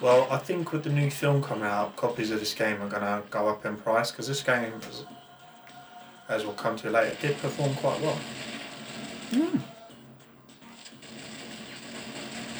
Well, 0.01 0.27
I 0.31 0.37
think 0.37 0.71
with 0.71 0.83
the 0.85 0.89
new 0.89 1.09
film 1.11 1.43
coming 1.43 1.65
out, 1.65 1.95
copies 1.97 2.31
of 2.31 2.39
this 2.39 2.53
game 2.53 2.81
are 2.81 2.87
going 2.89 3.01
to 3.01 3.21
go 3.29 3.49
up 3.49 3.65
in 3.65 3.75
price 3.75 4.11
because 4.11 4.27
this 4.27 4.41
game, 4.41 4.73
as- 4.87 5.03
as 6.29 6.45
we'll 6.45 6.53
come 6.53 6.77
to 6.77 6.89
later, 6.89 7.15
did 7.21 7.37
perform 7.39 7.75
quite 7.75 7.99
well. 8.01 8.19
Hmm. 9.31 9.57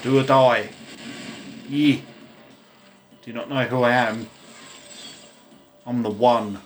Do 0.02 0.20
or 0.20 0.24
die. 0.24 0.70
Yeah. 1.70 1.98
Do 3.22 3.32
you 3.32 3.34
not 3.34 3.50
know 3.50 3.64
who 3.66 3.84
I 3.84 3.92
am? 3.92 4.30
I'm 5.86 6.04
the 6.04 6.10
one. 6.10 6.62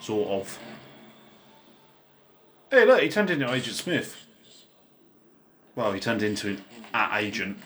Sort 0.00 0.28
of. 0.28 0.58
Hey, 2.70 2.84
look, 2.84 3.00
he 3.02 3.08
turned 3.08 3.30
into 3.30 3.50
Agent 3.52 3.76
Smith. 3.76 4.16
Well, 5.74 5.92
he 5.92 6.00
turned 6.00 6.22
into 6.22 6.58
an 6.94 7.08
agent. 7.24 7.58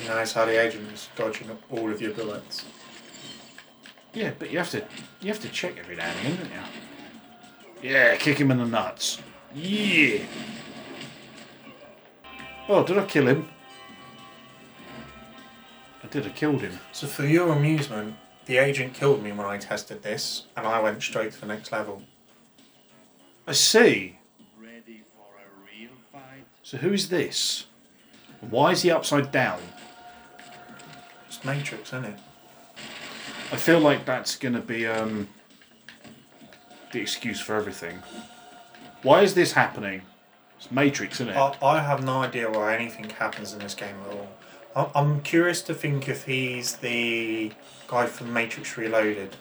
You 0.00 0.08
know, 0.08 0.18
it's 0.18 0.32
how 0.32 0.44
the 0.44 0.60
agent 0.60 0.90
is 0.92 1.08
dodging 1.16 1.50
all 1.70 1.90
of 1.90 2.00
your 2.00 2.12
bullets. 2.12 2.64
Yeah, 4.14 4.32
but 4.38 4.50
you 4.50 4.58
have 4.58 4.70
to 4.70 4.84
you 5.20 5.28
have 5.28 5.40
to 5.40 5.48
check 5.48 5.76
every 5.78 5.96
now 5.96 6.06
and 6.06 6.18
again, 6.20 6.36
don't 6.36 6.50
you? 7.82 7.90
Yeah, 7.90 8.16
kick 8.16 8.38
him 8.38 8.50
in 8.50 8.58
the 8.58 8.66
nuts. 8.66 9.20
Yeah. 9.54 10.20
Oh, 12.68 12.84
did 12.84 12.98
I 12.98 13.06
kill 13.06 13.28
him? 13.28 13.48
I 16.02 16.06
did. 16.08 16.26
I 16.26 16.30
killed 16.30 16.60
him. 16.60 16.78
So, 16.92 17.06
for 17.06 17.26
your 17.26 17.52
amusement, 17.52 18.14
the 18.46 18.58
agent 18.58 18.94
killed 18.94 19.22
me 19.22 19.32
when 19.32 19.46
I 19.46 19.58
tested 19.58 20.02
this, 20.02 20.44
and 20.56 20.66
I 20.66 20.80
went 20.80 21.02
straight 21.02 21.32
to 21.32 21.40
the 21.40 21.46
next 21.46 21.72
level. 21.72 22.02
I 23.46 23.52
see. 23.52 24.18
Ready 24.60 25.02
for 25.14 25.26
a 25.36 25.48
real 25.64 25.90
fight? 26.12 26.44
So 26.62 26.76
who 26.78 26.92
is 26.92 27.08
this? 27.08 27.66
Why 28.40 28.72
is 28.72 28.82
he 28.82 28.90
upside 28.90 29.32
down? 29.32 29.60
It's 31.38 31.44
Matrix, 31.44 31.90
isn't 31.90 32.04
it? 32.04 32.18
I 33.52 33.56
feel 33.56 33.78
like 33.78 34.04
that's 34.04 34.34
going 34.34 34.54
to 34.54 34.60
be 34.60 34.88
um, 34.88 35.28
the 36.92 37.00
excuse 37.00 37.40
for 37.40 37.54
everything. 37.54 38.02
Why 39.02 39.22
is 39.22 39.34
this 39.34 39.52
happening? 39.52 40.02
It's 40.58 40.72
Matrix, 40.72 41.20
isn't 41.20 41.28
it? 41.28 41.36
I, 41.36 41.54
I 41.62 41.80
have 41.80 42.04
no 42.04 42.22
idea 42.22 42.50
why 42.50 42.74
anything 42.74 43.08
happens 43.10 43.52
in 43.52 43.60
this 43.60 43.74
game 43.74 43.94
at 44.10 44.16
all. 44.16 44.28
I- 44.94 44.98
I'm 44.98 45.20
curious 45.22 45.62
to 45.62 45.74
think 45.74 46.08
if 46.08 46.24
he's 46.24 46.76
the 46.78 47.52
guy 47.86 48.06
from 48.06 48.32
Matrix 48.32 48.76
Reloaded, 48.76 49.36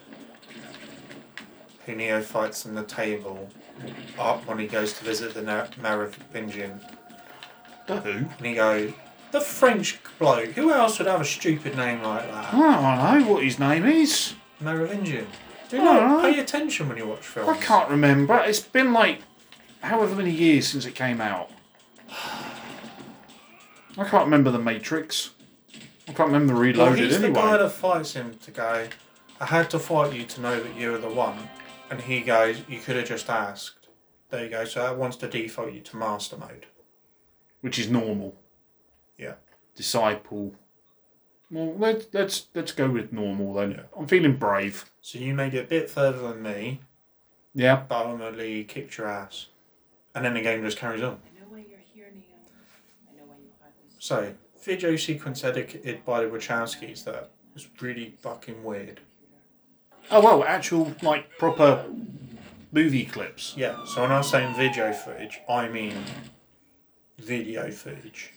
who 1.88 1.96
Neo 1.96 2.22
fights 2.22 2.64
on 2.68 2.76
the 2.76 2.84
table 2.84 3.50
up 4.20 4.46
when 4.46 4.60
he 4.60 4.68
goes 4.68 4.94
to 4.94 5.04
visit 5.04 5.34
the 5.34 5.42
Merovingian. 5.82 6.80
The 7.88 8.02
who? 8.02 8.12
And 8.38 8.46
he 8.46 8.54
goes, 8.54 8.94
the 9.32 9.42
French 9.42 10.00
bloke, 10.20 10.52
who 10.52 10.72
else 10.72 10.98
would 11.00 11.08
have 11.08 11.22
a 11.22 11.26
stupid 11.26 11.76
name 11.76 12.02
like 12.02 12.30
that? 12.30 12.50
Oh, 12.54 12.64
I 12.64 13.14
don't 13.14 13.22
know 13.28 13.34
what 13.34 13.44
his 13.44 13.60
name 13.60 13.86
is. 13.86 14.34
Merovingian. 14.60 15.28
Do 15.70 15.76
you 15.78 15.82
Oh, 15.82 15.86
not 15.86 16.24
right. 16.24 16.34
pay 16.36 16.40
attention 16.42 16.88
when 16.88 16.98
you 16.98 17.08
watch 17.08 17.20
films? 17.26 17.50
I 17.50 17.58
can't 17.62 17.90
remember. 17.90 18.38
It's 18.46 18.60
been 18.60 18.94
like 18.94 19.22
however 19.82 20.16
many 20.16 20.32
years 20.32 20.68
since 20.68 20.86
it 20.86 20.96
came 20.96 21.20
out. 21.22 21.50
I 23.98 24.04
can't 24.04 24.26
remember 24.26 24.52
the 24.52 24.60
Matrix. 24.60 25.32
I 26.08 26.14
can't 26.14 26.30
remember 26.32 26.54
Reloaded 26.56 26.78
Well, 27.00 27.10
he's 27.10 27.20
the 27.22 27.30
guy 27.32 27.42
anyway. 27.54 27.64
that 27.64 27.70
fights 27.72 28.14
him 28.14 28.38
to 28.44 28.52
go, 28.52 28.88
I 29.42 29.46
had 29.46 29.70
to 29.72 29.80
fight 29.80 30.14
you 30.14 30.24
to 30.24 30.42
know 30.42 30.60
that 30.62 30.76
you 30.76 30.92
were 30.92 30.98
the 30.98 31.10
one. 31.10 31.50
And 31.90 32.02
he 32.02 32.22
goes, 32.22 32.62
You 32.68 32.80
could 32.80 32.96
have 32.96 33.08
just 33.08 33.30
asked. 33.30 33.88
There 34.30 34.44
you 34.44 34.50
go. 34.50 34.66
So 34.66 34.82
that 34.84 34.98
wants 34.98 35.18
to 35.18 35.28
default 35.28 35.74
you 35.74 35.82
to 35.82 35.98
master 35.98 36.38
mode. 36.38 36.66
Which 37.62 37.80
is 37.80 37.90
normal. 37.90 38.36
Yeah. 39.18 39.34
Disciple. 39.76 40.54
Well, 41.50 41.76
let's 41.78 42.08
let's 42.14 42.48
let's 42.54 42.72
go 42.72 42.90
with 42.90 43.14
normal 43.14 43.54
then. 43.54 43.72
Yeah. 43.72 43.82
I'm 43.98 44.08
feeling 44.08 44.36
brave. 44.38 44.90
So 45.02 45.18
you 45.20 45.34
made 45.34 45.54
it 45.54 45.66
a 45.66 45.68
bit 45.68 45.90
further 45.90 46.20
than 46.20 46.42
me, 46.42 46.82
Yeah. 47.54 47.84
but 47.88 48.06
ultimately 48.06 48.64
kicked 48.66 48.98
your 48.98 49.08
ass. 49.08 49.48
And 50.14 50.26
then 50.26 50.34
the 50.34 50.42
game 50.42 50.64
just 50.64 50.78
carries 50.78 51.02
on. 51.02 51.20
I 51.26 51.40
know 51.40 51.46
why 51.48 51.60
you're 51.70 51.80
here, 51.94 52.12
Neo. 52.14 52.24
I 53.10 53.16
know 53.18 53.24
why 53.28 53.36
you 53.38 53.50
hardly 53.62 53.90
speak. 53.90 54.02
So, 54.02 54.34
video 54.62 54.96
sequence 54.96 55.44
edited 55.44 56.04
by 56.04 56.24
the 56.24 56.30
Wachowskis 56.30 57.04
that 57.06 57.30
was 57.54 57.68
really 57.82 58.16
fucking 58.22 58.64
weird. 58.64 59.00
Oh 60.12 60.22
well, 60.22 60.44
actual 60.44 60.96
like 61.02 61.38
proper 61.38 61.86
movie 62.72 63.06
clips. 63.06 63.54
Yeah, 63.56 63.86
so 63.86 64.02
when 64.02 64.12
I 64.12 64.18
was 64.18 64.30
saying 64.30 64.56
video 64.56 64.92
footage, 64.94 65.40
I 65.50 65.68
mean 65.70 65.96
video 67.20 67.72
footage. 67.72 68.34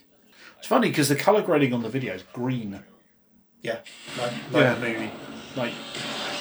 It's 0.61 0.67
funny 0.69 0.91
because 0.91 1.09
the 1.09 1.17
color 1.17 1.41
grading 1.41 1.73
on 1.73 1.83
the 1.83 1.89
video 1.89 2.13
is 2.13 2.23
green. 2.35 2.83
Yeah, 3.63 3.79
like, 4.19 4.33
like 4.53 4.63
Yeah. 4.63 4.75
the 4.75 4.81
movie. 4.81 5.11
Like, 5.57 5.73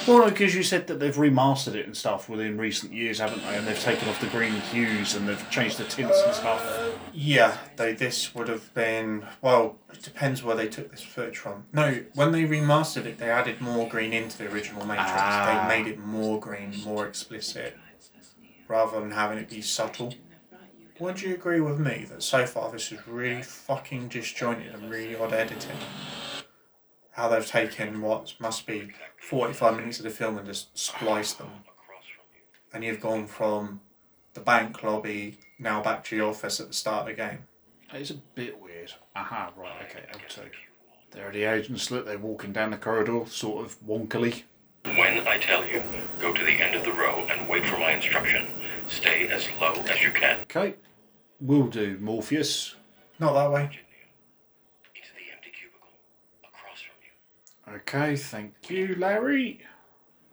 well, 0.05 0.19
no, 0.19 0.29
because 0.29 0.53
you 0.53 0.61
said 0.61 0.87
that 0.87 0.99
they've 0.99 1.15
remastered 1.15 1.75
it 1.75 1.85
and 1.85 1.95
stuff 1.95 2.27
within 2.27 2.57
recent 2.57 2.91
years, 2.91 3.19
haven't 3.19 3.41
they? 3.47 3.55
And 3.55 3.65
they've 3.65 3.79
taken 3.79 4.09
off 4.09 4.19
the 4.19 4.27
green 4.27 4.53
hues 4.71 5.15
and 5.15 5.27
they've 5.27 5.49
changed 5.49 5.77
the 5.77 5.85
tints 5.85 6.21
and 6.21 6.33
stuff. 6.35 6.91
Yeah, 7.13 7.57
they 7.77 7.93
this 7.93 8.35
would 8.35 8.49
have 8.49 8.73
been 8.73 9.25
well. 9.41 9.77
It 9.93 10.01
depends 10.03 10.43
where 10.43 10.55
they 10.55 10.67
took 10.67 10.91
this 10.91 11.01
footage 11.01 11.37
from. 11.37 11.63
No, 11.71 12.03
when 12.13 12.33
they 12.33 12.43
remastered 12.43 13.05
it, 13.05 13.19
they 13.19 13.29
added 13.29 13.61
more 13.61 13.87
green 13.87 14.11
into 14.11 14.37
the 14.37 14.51
original 14.51 14.85
Matrix. 14.85 15.11
Ah. 15.13 15.65
They 15.69 15.77
made 15.81 15.89
it 15.89 15.97
more 15.97 16.41
green, 16.41 16.73
more 16.83 17.07
explicit, 17.07 17.77
rather 18.67 18.99
than 18.99 19.11
having 19.11 19.37
it 19.37 19.49
be 19.49 19.61
subtle. 19.61 20.13
Would 20.99 21.21
you 21.21 21.33
agree 21.33 21.61
with 21.61 21.79
me 21.79 22.05
that 22.09 22.21
so 22.21 22.45
far 22.45 22.69
this 22.69 22.91
is 22.91 23.07
really 23.07 23.41
fucking 23.41 24.09
disjointed 24.09 24.73
and 24.73 24.91
really 24.91 25.15
odd 25.15 25.31
editing? 25.31 25.77
How 27.11 27.29
they've 27.29 27.45
taken 27.47 28.01
what 28.01 28.33
must 28.37 28.67
be 28.67 28.91
45 29.17 29.77
minutes 29.77 29.99
of 29.99 30.03
the 30.03 30.09
film 30.09 30.37
and 30.37 30.45
just 30.45 30.77
spliced 30.77 31.37
them. 31.37 31.51
And 32.73 32.83
you've 32.83 32.99
gone 32.99 33.27
from 33.27 33.79
the 34.33 34.41
bank 34.41 34.83
lobby 34.83 35.37
now 35.57 35.81
back 35.81 36.03
to 36.05 36.17
the 36.17 36.25
office 36.25 36.59
at 36.59 36.67
the 36.67 36.73
start 36.73 37.03
of 37.03 37.07
the 37.07 37.13
game. 37.13 37.47
It's 37.93 38.09
a 38.09 38.15
bit 38.35 38.61
weird. 38.61 38.91
Aha, 39.15 39.53
right, 39.55 39.83
okay, 39.89 40.03
L2. 40.13 40.49
There 41.11 41.29
are 41.29 41.31
the 41.31 41.45
agents, 41.45 41.89
look, 41.91 42.07
they're 42.07 42.17
walking 42.17 42.51
down 42.51 42.71
the 42.71 42.77
corridor, 42.77 43.23
sort 43.27 43.65
of 43.65 43.79
wonkily. 43.87 44.43
When 44.83 45.25
I 45.25 45.37
tell 45.37 45.65
you, 45.65 45.81
go 46.19 46.33
to 46.33 46.43
the 46.43 46.61
end 46.61 46.75
of 46.75 46.83
the 46.83 46.91
row 46.91 47.25
and 47.29 47.47
wait 47.47 47.65
for 47.65 47.77
my 47.77 47.91
instruction. 47.91 48.47
Stay 48.89 49.29
as 49.29 49.47
low 49.61 49.73
as 49.89 50.01
you 50.01 50.11
can. 50.11 50.41
Okay, 50.41 50.75
will 51.39 51.67
do, 51.67 51.97
Morpheus. 51.99 52.75
Not 53.19 53.33
that 53.33 53.51
way. 53.51 53.63
Into 53.63 55.09
the 55.15 55.33
empty 55.33 55.51
cubicle 55.51 55.89
across 56.43 56.81
from 56.81 57.73
you. 57.73 57.79
Okay, 57.79 58.15
thank 58.15 58.53
you, 58.69 58.95
Larry. 58.95 59.61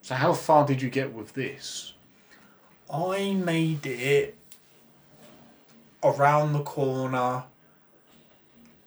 So, 0.02 0.14
how 0.14 0.32
far 0.32 0.66
did 0.66 0.80
you 0.82 0.90
get 0.90 1.12
with 1.12 1.32
this? 1.34 1.94
I 2.92 3.32
made 3.34 3.84
it 3.86 4.36
around 6.04 6.52
the 6.52 6.62
corner. 6.62 7.44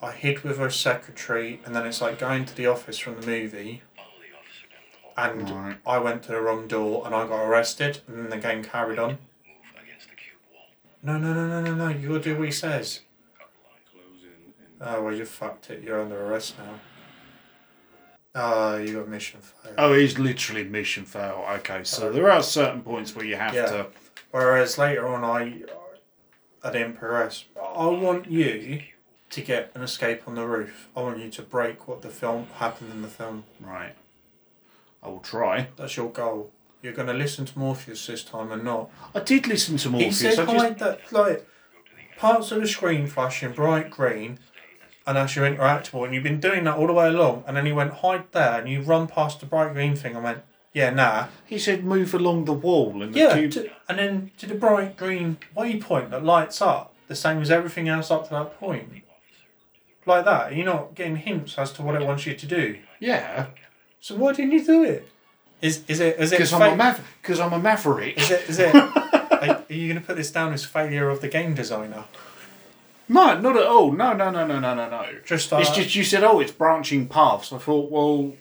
I 0.01 0.11
hid 0.13 0.43
with 0.43 0.57
her 0.57 0.69
secretary, 0.69 1.59
and 1.65 1.75
then 1.75 1.85
it's 1.85 1.99
like 1.99 2.17
going 2.19 2.45
to 2.45 2.55
the 2.55 2.67
office 2.67 2.97
from 2.97 3.19
the 3.19 3.27
movie. 3.27 3.81
Follow 3.97 4.07
the 4.21 4.37
officer 4.37 4.67
down 4.71 5.33
the 5.35 5.49
hall. 5.49 5.57
And 5.57 5.65
Right. 5.67 5.77
I 5.85 5.97
went 5.97 6.23
to 6.23 6.31
the 6.31 6.39
wrong 6.39 6.69
door, 6.69 7.05
and 7.05 7.13
I 7.13 7.27
got 7.27 7.43
arrested, 7.43 7.99
and 8.07 8.17
then 8.17 8.29
the 8.29 8.37
game 8.37 8.63
carried 8.63 8.97
on. 8.97 9.17
No, 11.01 11.17
no, 11.17 11.33
no, 11.33 11.47
no, 11.47 11.61
no, 11.61 11.75
no. 11.75 11.87
You 11.89 12.09
gotta 12.09 12.19
do 12.21 12.37
what 12.37 12.45
he 12.45 12.51
says. 12.51 13.01
Cut 13.37 13.49
the 13.53 13.69
line. 13.69 14.05
Close 14.11 14.23
in 14.23 14.85
and 14.85 14.95
Oh 14.97 15.03
well, 15.03 15.13
you 15.15 15.25
fucked 15.25 15.69
it. 15.69 15.83
You're 15.83 16.01
under 16.01 16.25
arrest 16.25 16.55
now. 16.57 16.79
Oh, 18.35 18.77
you 18.77 18.93
got 18.99 19.07
mission 19.07 19.39
failed. 19.41 19.75
Oh, 19.77 19.93
it's 19.93 20.17
literally 20.19 20.63
mission 20.63 21.03
fail. 21.05 21.43
Okay, 21.57 21.83
so 21.83 22.11
there 22.11 22.29
are 22.31 22.43
certain 22.43 22.81
points 22.81 23.15
where 23.15 23.25
you 23.25 23.35
have 23.35 23.53
Yeah. 23.53 23.65
to. 23.65 23.87
Whereas 24.31 24.77
later 24.77 25.07
on, 25.07 25.23
I 25.23 25.63
I 26.63 26.71
didn't 26.71 26.93
progress. 26.97 27.45
I 27.55 27.85
want 27.87 28.29
you 28.29 28.83
to 29.29 29.41
get 29.41 29.71
an 29.73 29.81
escape 29.81 30.23
on 30.27 30.35
the 30.35 30.45
roof. 30.45 30.89
I 30.95 31.01
want 31.01 31.19
you 31.19 31.29
to 31.29 31.41
break 31.41 31.87
what 31.87 32.01
the 32.01 32.09
film 32.09 32.47
happened 32.55 32.91
in 32.91 33.01
the 33.01 33.07
film. 33.07 33.45
Right. 33.61 33.95
I 35.01 35.07
will 35.07 35.19
try. 35.21 35.69
That's 35.77 35.95
your 35.95 36.09
goal. 36.11 36.51
You're 36.81 36.93
going 36.93 37.07
to 37.07 37.13
listen 37.13 37.45
to 37.45 37.59
Morpheus 37.59 38.07
this 38.07 38.23
time 38.23 38.51
and 38.51 38.63
not. 38.63 38.89
I 39.13 39.19
did 39.19 39.47
listen 39.47 39.77
to 39.77 39.89
Morpheus. 39.89 40.21
He 40.21 40.29
said 40.31 40.39
I 40.39 40.51
just, 40.51 40.65
hide 40.65 40.79
that 40.79 41.11
like 41.11 41.47
parts 42.17 42.51
of 42.51 42.61
the 42.61 42.67
screen 42.67 43.07
flashing 43.07 43.51
bright 43.51 43.89
green, 43.89 44.39
and 45.05 45.17
that's 45.17 45.35
your 45.35 45.49
interactable. 45.49 46.05
And 46.05 46.13
you've 46.13 46.23
been 46.23 46.39
doing 46.39 46.63
that 46.65 46.77
all 46.77 46.87
the 46.87 46.93
way 46.93 47.07
along. 47.07 47.43
And 47.47 47.57
then 47.57 47.65
he 47.65 47.73
went 47.73 47.93
hide 47.95 48.31
there, 48.31 48.59
and 48.59 48.69
you 48.69 48.81
run 48.81 49.07
past 49.07 49.41
the 49.41 49.45
bright 49.45 49.73
green 49.73 49.95
thing. 49.95 50.15
I 50.15 50.19
went, 50.19 50.39
yeah, 50.73 50.91
nah. 50.91 51.27
he 51.45 51.57
said 51.57 51.83
move 51.83 52.13
along 52.13 52.45
the 52.45 52.53
wall 52.53 53.01
in 53.01 53.11
the 53.11 53.19
Yeah, 53.19 53.33
cube. 53.33 53.51
to, 53.53 53.69
and 53.89 53.97
then 53.99 54.31
to 54.37 54.45
the 54.45 54.55
bright 54.55 54.95
green 54.95 55.37
waypoint 55.57 56.11
that 56.11 56.23
lights 56.23 56.61
up, 56.61 56.93
the 57.07 57.15
same 57.15 57.41
as 57.41 57.51
everything 57.51 57.89
else 57.89 58.09
up 58.11 58.25
to 58.25 58.29
that 58.35 58.57
point. 58.59 59.03
Like 60.05 60.25
that. 60.25 60.55
You're 60.55 60.65
not 60.65 60.95
getting 60.95 61.17
hints 61.17 61.57
as 61.57 61.73
to 61.73 61.81
what 61.81 61.95
it 61.95 62.05
wants 62.05 62.25
you 62.25 62.33
to 62.35 62.45
do. 62.45 62.79
Yeah, 62.99 63.47
So 63.99 64.15
why 64.15 64.33
didn't 64.33 64.51
you 64.51 64.65
do 64.65 64.83
it? 64.83 65.09
Is 65.61 65.83
is 65.87 65.99
it 65.99 66.17
is 66.19 66.31
it 66.31 66.37
because 66.37 66.53
I'm 66.53 66.61
a 66.61 66.69
fa- 66.71 66.75
mav- 66.75 67.07
because 67.21 67.39
I'm 67.39 67.53
a 67.53 67.59
maverick. 67.59 68.17
is 68.17 68.31
it 68.31 68.49
is 68.49 68.59
it? 68.59 68.73
are, 68.75 69.63
are 69.69 69.73
you 69.73 69.87
going 69.87 69.99
to 69.99 70.05
put 70.05 70.15
this 70.15 70.31
down 70.31 70.53
as 70.53 70.63
failure 70.65 71.09
of 71.09 71.21
the 71.21 71.27
game 71.27 71.53
designer? 71.53 72.05
No, 73.09 73.39
not 73.39 73.57
at 73.57 73.65
all. 73.65 73.91
No, 73.91 74.13
no, 74.13 74.29
no, 74.29 74.45
no, 74.45 74.59
no, 74.59 74.75
no, 74.75 74.89
no. 74.89 75.05
Just 75.25 75.51
uh, 75.51 75.57
it's 75.57 75.71
just 75.71 75.95
you 75.95 76.03
said, 76.03 76.23
oh, 76.23 76.39
it's 76.39 76.51
branching 76.51 77.07
paths. 77.07 77.51
I 77.51 77.57
thought, 77.57 77.91
well, 77.91 78.33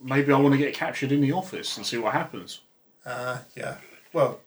maybe 0.00 0.32
I 0.32 0.38
want 0.38 0.52
to 0.52 0.58
get 0.58 0.74
captured 0.74 1.12
in 1.12 1.20
the 1.20 1.32
office 1.32 1.76
and 1.76 1.86
see 1.86 1.96
what 1.98 2.12
happens. 2.12 2.60
Uh, 3.04 3.38
yeah. 3.56 3.76
Well, 4.12 4.40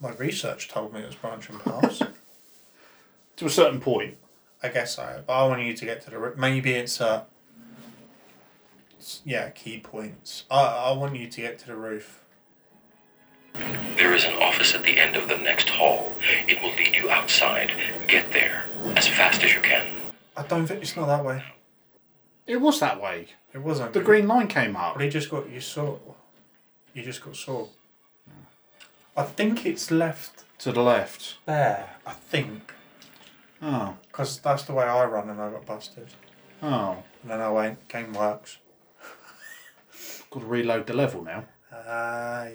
my 0.00 0.10
research 0.12 0.68
told 0.68 0.92
me 0.92 1.00
it 1.00 1.06
was 1.06 1.14
branching 1.16 1.58
paths. 1.58 2.02
To 3.36 3.46
a 3.46 3.50
certain 3.50 3.80
point. 3.80 4.18
I 4.62 4.68
guess 4.68 4.96
so. 4.96 5.22
But 5.26 5.32
I 5.32 5.48
want 5.48 5.62
you 5.62 5.72
to 5.72 5.84
get 5.86 6.02
to 6.02 6.10
the 6.10 6.34
maybe 6.36 6.72
it's 6.72 7.00
uh 7.00 7.24
s- 9.00 9.22
yeah 9.24 9.50
key 9.50 9.80
points. 9.80 10.44
I 10.50 10.60
I 10.62 10.92
want 10.92 11.16
you 11.16 11.26
to 11.28 11.40
get 11.40 11.58
to 11.60 11.66
the 11.66 11.76
roof. 11.76 12.20
There 13.96 14.14
is 14.14 14.24
an 14.24 14.34
office 14.34 14.74
at 14.74 14.82
the 14.82 14.98
end 14.98 15.16
of 15.16 15.28
the 15.28 15.36
next 15.36 15.68
hall. 15.68 16.12
It 16.48 16.62
will 16.62 16.70
lead 16.76 16.94
you 16.94 17.10
outside. 17.10 17.72
Get 18.06 18.30
there 18.32 18.64
as 18.96 19.06
fast 19.08 19.42
as 19.42 19.52
you 19.54 19.60
can. 19.60 19.86
I 20.36 20.42
don't 20.44 20.66
think 20.66 20.82
it's 20.82 20.96
not 20.96 21.06
that 21.06 21.24
way. 21.24 21.42
It 22.46 22.60
was 22.60 22.80
that 22.80 23.00
way. 23.02 23.28
It 23.52 23.58
wasn't. 23.58 23.92
The 23.92 24.00
green 24.00 24.26
line 24.28 24.46
came 24.48 24.76
up. 24.76 24.94
But 24.94 25.02
he 25.04 25.10
just 25.10 25.30
got 25.30 25.50
you 25.50 25.60
saw. 25.60 25.98
You 26.94 27.02
just 27.02 27.22
got 27.22 27.36
saw. 27.36 27.66
I 29.16 29.24
think 29.24 29.66
it's 29.66 29.90
left 29.90 30.44
To 30.60 30.72
the 30.72 30.82
left. 30.82 31.36
there. 31.46 31.90
I 32.06 32.12
think 32.12 32.72
Oh. 33.62 33.96
because 34.08 34.38
that's 34.40 34.62
the 34.62 34.72
way 34.72 34.84
I 34.84 35.04
run 35.04 35.28
and 35.28 35.40
I 35.40 35.50
got 35.50 35.66
busted. 35.66 36.08
Oh. 36.62 37.02
And 37.22 37.30
then 37.30 37.40
I 37.40 37.50
went. 37.50 37.86
Game 37.88 38.12
works. 38.14 38.58
Got 40.30 40.40
to 40.40 40.46
reload 40.46 40.86
the 40.86 40.94
level 40.94 41.22
now. 41.24 41.44
Uh, 41.72 42.50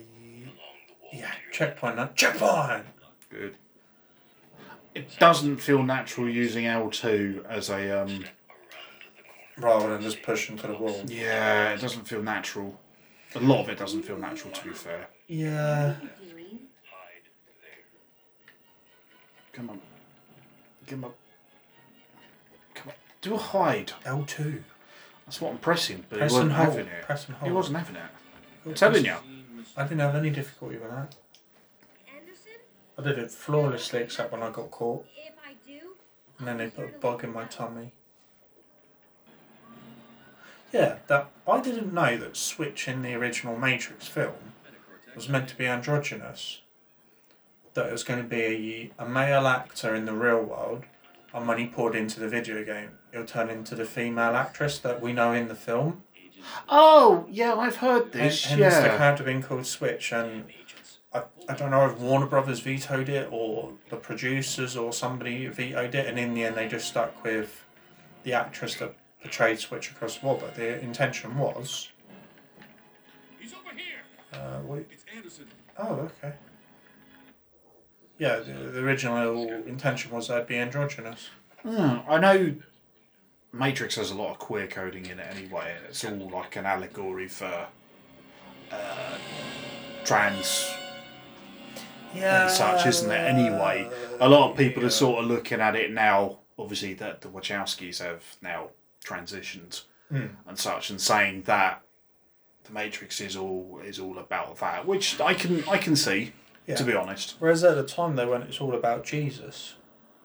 yeah. 1.12 1.32
Checkpoint. 1.52 1.98
Now. 1.98 2.10
Checkpoint. 2.16 2.86
Good. 3.30 3.56
It 4.94 5.10
doesn't 5.20 5.58
feel 5.58 5.84
natural 5.84 6.30
using 6.30 6.66
L2 6.66 7.46
as 7.46 7.70
a 7.70 8.04
um. 8.04 8.26
Rather 9.58 9.90
than 9.90 10.02
just 10.02 10.22
pushing 10.22 10.58
to 10.58 10.68
the 10.68 10.74
wall. 10.74 11.04
Yeah, 11.08 11.74
it 11.74 11.82
doesn't 11.82 12.08
feel 12.08 12.22
natural. 12.22 12.80
A 13.36 13.40
lot 13.40 13.62
of 13.62 13.70
it 13.70 13.78
doesn't 13.78 14.04
feel 14.04 14.18
natural, 14.18 14.54
to 14.54 14.64
be 14.64 14.70
fair. 14.72 15.08
Yeah. 15.28 15.96
Come 19.52 19.70
on. 19.70 19.82
Come 20.88 21.06
on. 21.06 21.14
Come 22.74 22.90
on. 22.90 22.96
Do 23.22 23.36
a 23.36 23.38
hide. 23.38 23.92
L 24.06 24.24
two. 24.26 24.64
That's 25.26 25.42
what 25.42 25.52
I'm 25.52 25.58
pressing, 25.58 26.06
but 26.10 26.20
Press 26.20 26.32
he 26.32 26.36
wasn't 26.38 26.54
hold. 26.54 26.70
having 26.70 26.88
it. 26.88 27.04
Press 27.04 27.28
and 27.28 27.38
He 27.44 27.52
wasn't 27.52 27.78
having 27.78 27.96
it. 27.96 28.02
I'm 28.66 28.74
telling 28.74 29.06
you. 29.06 29.16
I 29.78 29.84
didn't 29.84 30.00
have 30.00 30.16
any 30.16 30.30
difficulty 30.30 30.78
with 30.78 30.90
that. 30.92 31.16
I 32.98 33.02
did 33.02 33.20
it 33.20 33.32
flawlessly 33.32 34.00
except 34.02 34.32
when 34.32 34.42
I 34.42 34.50
got 34.52 34.72
caught. 34.72 35.06
if 35.18 35.34
I 35.46 35.54
do, 35.68 35.96
And 36.40 36.48
then 36.48 36.58
they 36.58 36.70
put 36.70 36.86
a 36.86 36.98
bug 37.00 37.24
in 37.26 37.34
my 37.34 37.44
tummy. 37.46 37.92
Yeah, 40.72 40.98
that 41.08 41.30
I 41.48 41.62
didn't 41.62 41.94
know 41.94 42.18
that 42.18 42.36
Switch 42.38 42.88
in 42.88 43.02
the 43.02 43.14
original 43.16 43.58
Matrix 43.58 44.08
film 44.08 44.54
was 45.16 45.30
meant 45.30 45.48
to 45.50 45.58
be 45.58 45.66
androgynous. 45.68 46.62
That 47.74 47.88
it 47.88 47.92
was 47.92 48.04
going 48.04 48.22
to 48.22 48.28
be 48.28 48.92
a, 49.00 49.04
a 49.04 49.08
male 49.08 49.48
actor 49.48 49.94
in 49.96 50.06
the 50.06 50.14
real 50.14 50.42
world, 50.42 50.84
and 51.34 51.48
when 51.48 51.58
he 51.58 51.68
poured 51.68 51.96
into 51.96 52.20
the 52.20 52.28
video 52.30 52.64
game, 52.64 52.92
he'll 53.16 53.26
turn 53.26 53.50
into 53.50 53.76
the 53.76 53.86
female 53.86 54.36
actress 54.36 54.78
that 54.80 55.02
we 55.02 55.14
know 55.14 55.32
in 55.32 55.48
the 55.48 55.56
film. 55.56 56.04
Oh, 56.70 57.26
yeah, 57.32 57.56
I've 57.56 57.78
heard 57.78 58.04
And 58.04 58.12
this. 58.12 58.46
hence 58.46 58.60
the 58.76 58.82
yeah. 58.88 58.98
character 58.98 59.24
being 59.24 59.42
called 59.42 59.66
Switch, 59.66 60.12
and 60.12 60.46
I, 61.14 61.24
I 61.50 61.56
don't 61.56 61.72
know 61.72 61.88
if 61.88 61.98
Warner 61.98 62.28
Brothers 62.28 62.60
vetoed 62.60 63.10
it 63.10 63.30
or 63.32 63.74
the 63.90 63.96
producers 63.96 64.76
or 64.78 64.94
somebody 64.94 65.48
vetoed 65.48 65.96
it, 65.96 66.06
and 66.08 66.20
in 66.20 66.34
the 66.36 66.44
end 66.44 66.56
they 66.56 66.68
just 66.68 66.88
stuck 66.88 67.24
with 67.24 67.64
the 68.24 68.34
actress 68.34 68.76
that 68.76 68.96
portrayed 69.22 69.60
Switch 69.60 69.90
across 69.90 70.18
the 70.18 70.26
wall. 70.26 70.38
But 70.40 70.56
the 70.56 70.80
intention 70.82 71.38
was. 71.38 71.90
He's 73.40 73.54
over 73.54 73.76
here. 73.76 74.04
Uh, 74.34 74.60
wait, 74.66 74.86
It's 74.92 75.06
Anderson. 75.16 75.48
oh, 75.80 76.10
okay. 76.24 76.34
Yeah, 78.20 78.38
the, 78.38 78.54
the 78.54 78.80
original 78.82 79.50
intention 79.66 80.12
was 80.12 80.28
they'd 80.28 80.46
be 80.48 80.58
androgynous. 80.58 81.30
Hmm, 81.64 81.98
I 82.08 82.20
know 82.20 82.56
Matrix 83.56 83.96
has 83.96 84.12
a 84.12 84.16
lot 84.16 84.32
of 84.32 84.40
queer 84.40 84.68
coding 84.68 85.06
in 85.06 85.20
it 85.20 85.28
anyway, 85.36 85.74
and 85.78 85.86
it's 85.88 86.04
all 86.04 86.30
like 86.30 86.56
an 86.58 86.66
allegory 86.66 87.28
for 87.28 87.68
uh, 88.72 89.18
trans 90.04 90.70
Yeah. 92.14 92.44
and 92.44 92.52
such, 92.52 92.86
isn't 92.86 93.10
it? 93.12 93.16
Anyway, 93.16 93.90
a 94.20 94.28
lot 94.30 94.52
of 94.52 94.58
people 94.58 94.86
are 94.86 94.90
sort 94.90 95.24
of 95.24 95.30
looking 95.30 95.60
at 95.62 95.76
it 95.76 95.92
now. 95.92 96.40
Obviously, 96.58 96.94
that 96.96 97.22
the 97.22 97.28
Wachowskis 97.30 98.00
have 98.00 98.24
now 98.42 98.70
transitioned 99.04 99.84
Hmm. 100.10 100.28
and 100.48 100.58
such, 100.60 100.90
and 100.90 101.02
saying 101.02 101.44
that 101.44 101.82
the 102.66 102.72
Matrix 102.72 103.20
is 103.22 103.36
all 103.36 103.80
is 103.84 104.00
all 104.00 104.18
about 104.20 104.58
that, 104.60 104.86
which 104.86 105.20
I 105.20 105.34
can 105.34 105.64
I 105.68 105.78
can 105.78 105.96
see. 105.96 106.34
Yeah. 106.68 106.76
To 106.78 106.84
be 106.84 106.96
honest, 106.96 107.36
Whereas 107.38 107.64
at 107.64 107.76
the 107.76 107.84
time 107.86 108.16
they 108.16 108.26
went, 108.26 108.46
it's 108.46 108.60
all 108.60 108.74
about 108.74 109.04
Jesus. 109.06 109.76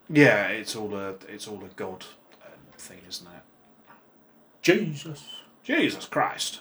yeah, 0.08 0.46
it's 0.48 0.74
all 0.74 0.94
a 0.96 1.10
it's 1.28 1.46
all 1.46 1.62
a 1.64 1.68
God 1.76 2.04
thing, 2.80 3.00
isn't 3.08 3.26
it? 3.26 3.42
Jesus. 4.62 5.24
Jesus 5.62 6.06
Christ! 6.06 6.60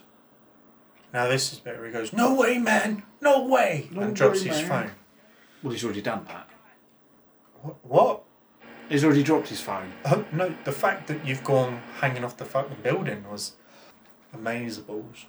Now 1.13 1.27
this 1.27 1.51
is 1.53 1.65
where 1.65 1.85
he 1.85 1.91
goes, 1.91 2.13
"No 2.13 2.35
way, 2.35 2.59
man, 2.59 3.03
no 3.21 3.43
way," 3.45 3.87
No 3.91 4.01
and 4.01 4.15
drops 4.15 4.43
way, 4.43 4.49
his 4.49 4.59
man. 4.61 4.67
phone. 4.87 4.91
Well, 5.63 5.73
he's 5.73 5.83
already 5.83 6.01
done 6.01 6.25
that. 6.25 6.47
What? 7.61 7.75
what? 7.83 8.23
He's 8.89 9.03
already 9.03 9.23
dropped 9.23 9.49
his 9.49 9.61
phone. 9.61 9.93
Oh, 10.05 10.25
no, 10.31 10.53
the 10.63 10.71
fact 10.71 11.07
that 11.07 11.25
you've 11.25 11.43
gone 11.43 11.81
hanging 11.99 12.23
off 12.23 12.37
the 12.37 12.45
fucking 12.45 12.77
building 12.81 13.23
was 13.29 13.53
amazeballs. 14.35 15.25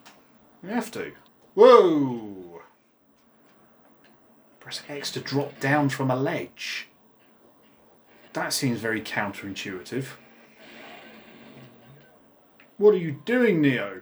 You 0.62 0.70
have 0.70 0.90
to. 0.92 1.12
Whoa! 1.54 2.62
Press 4.60 4.82
X 4.88 5.10
to 5.12 5.20
drop 5.20 5.58
down 5.60 5.88
from 5.88 6.10
a 6.10 6.16
ledge. 6.16 6.88
That 8.32 8.52
seems 8.52 8.80
very 8.80 9.00
counterintuitive. 9.00 10.06
What 12.80 12.94
are 12.94 12.98
you 12.98 13.20
doing, 13.26 13.60
Neo? 13.60 14.00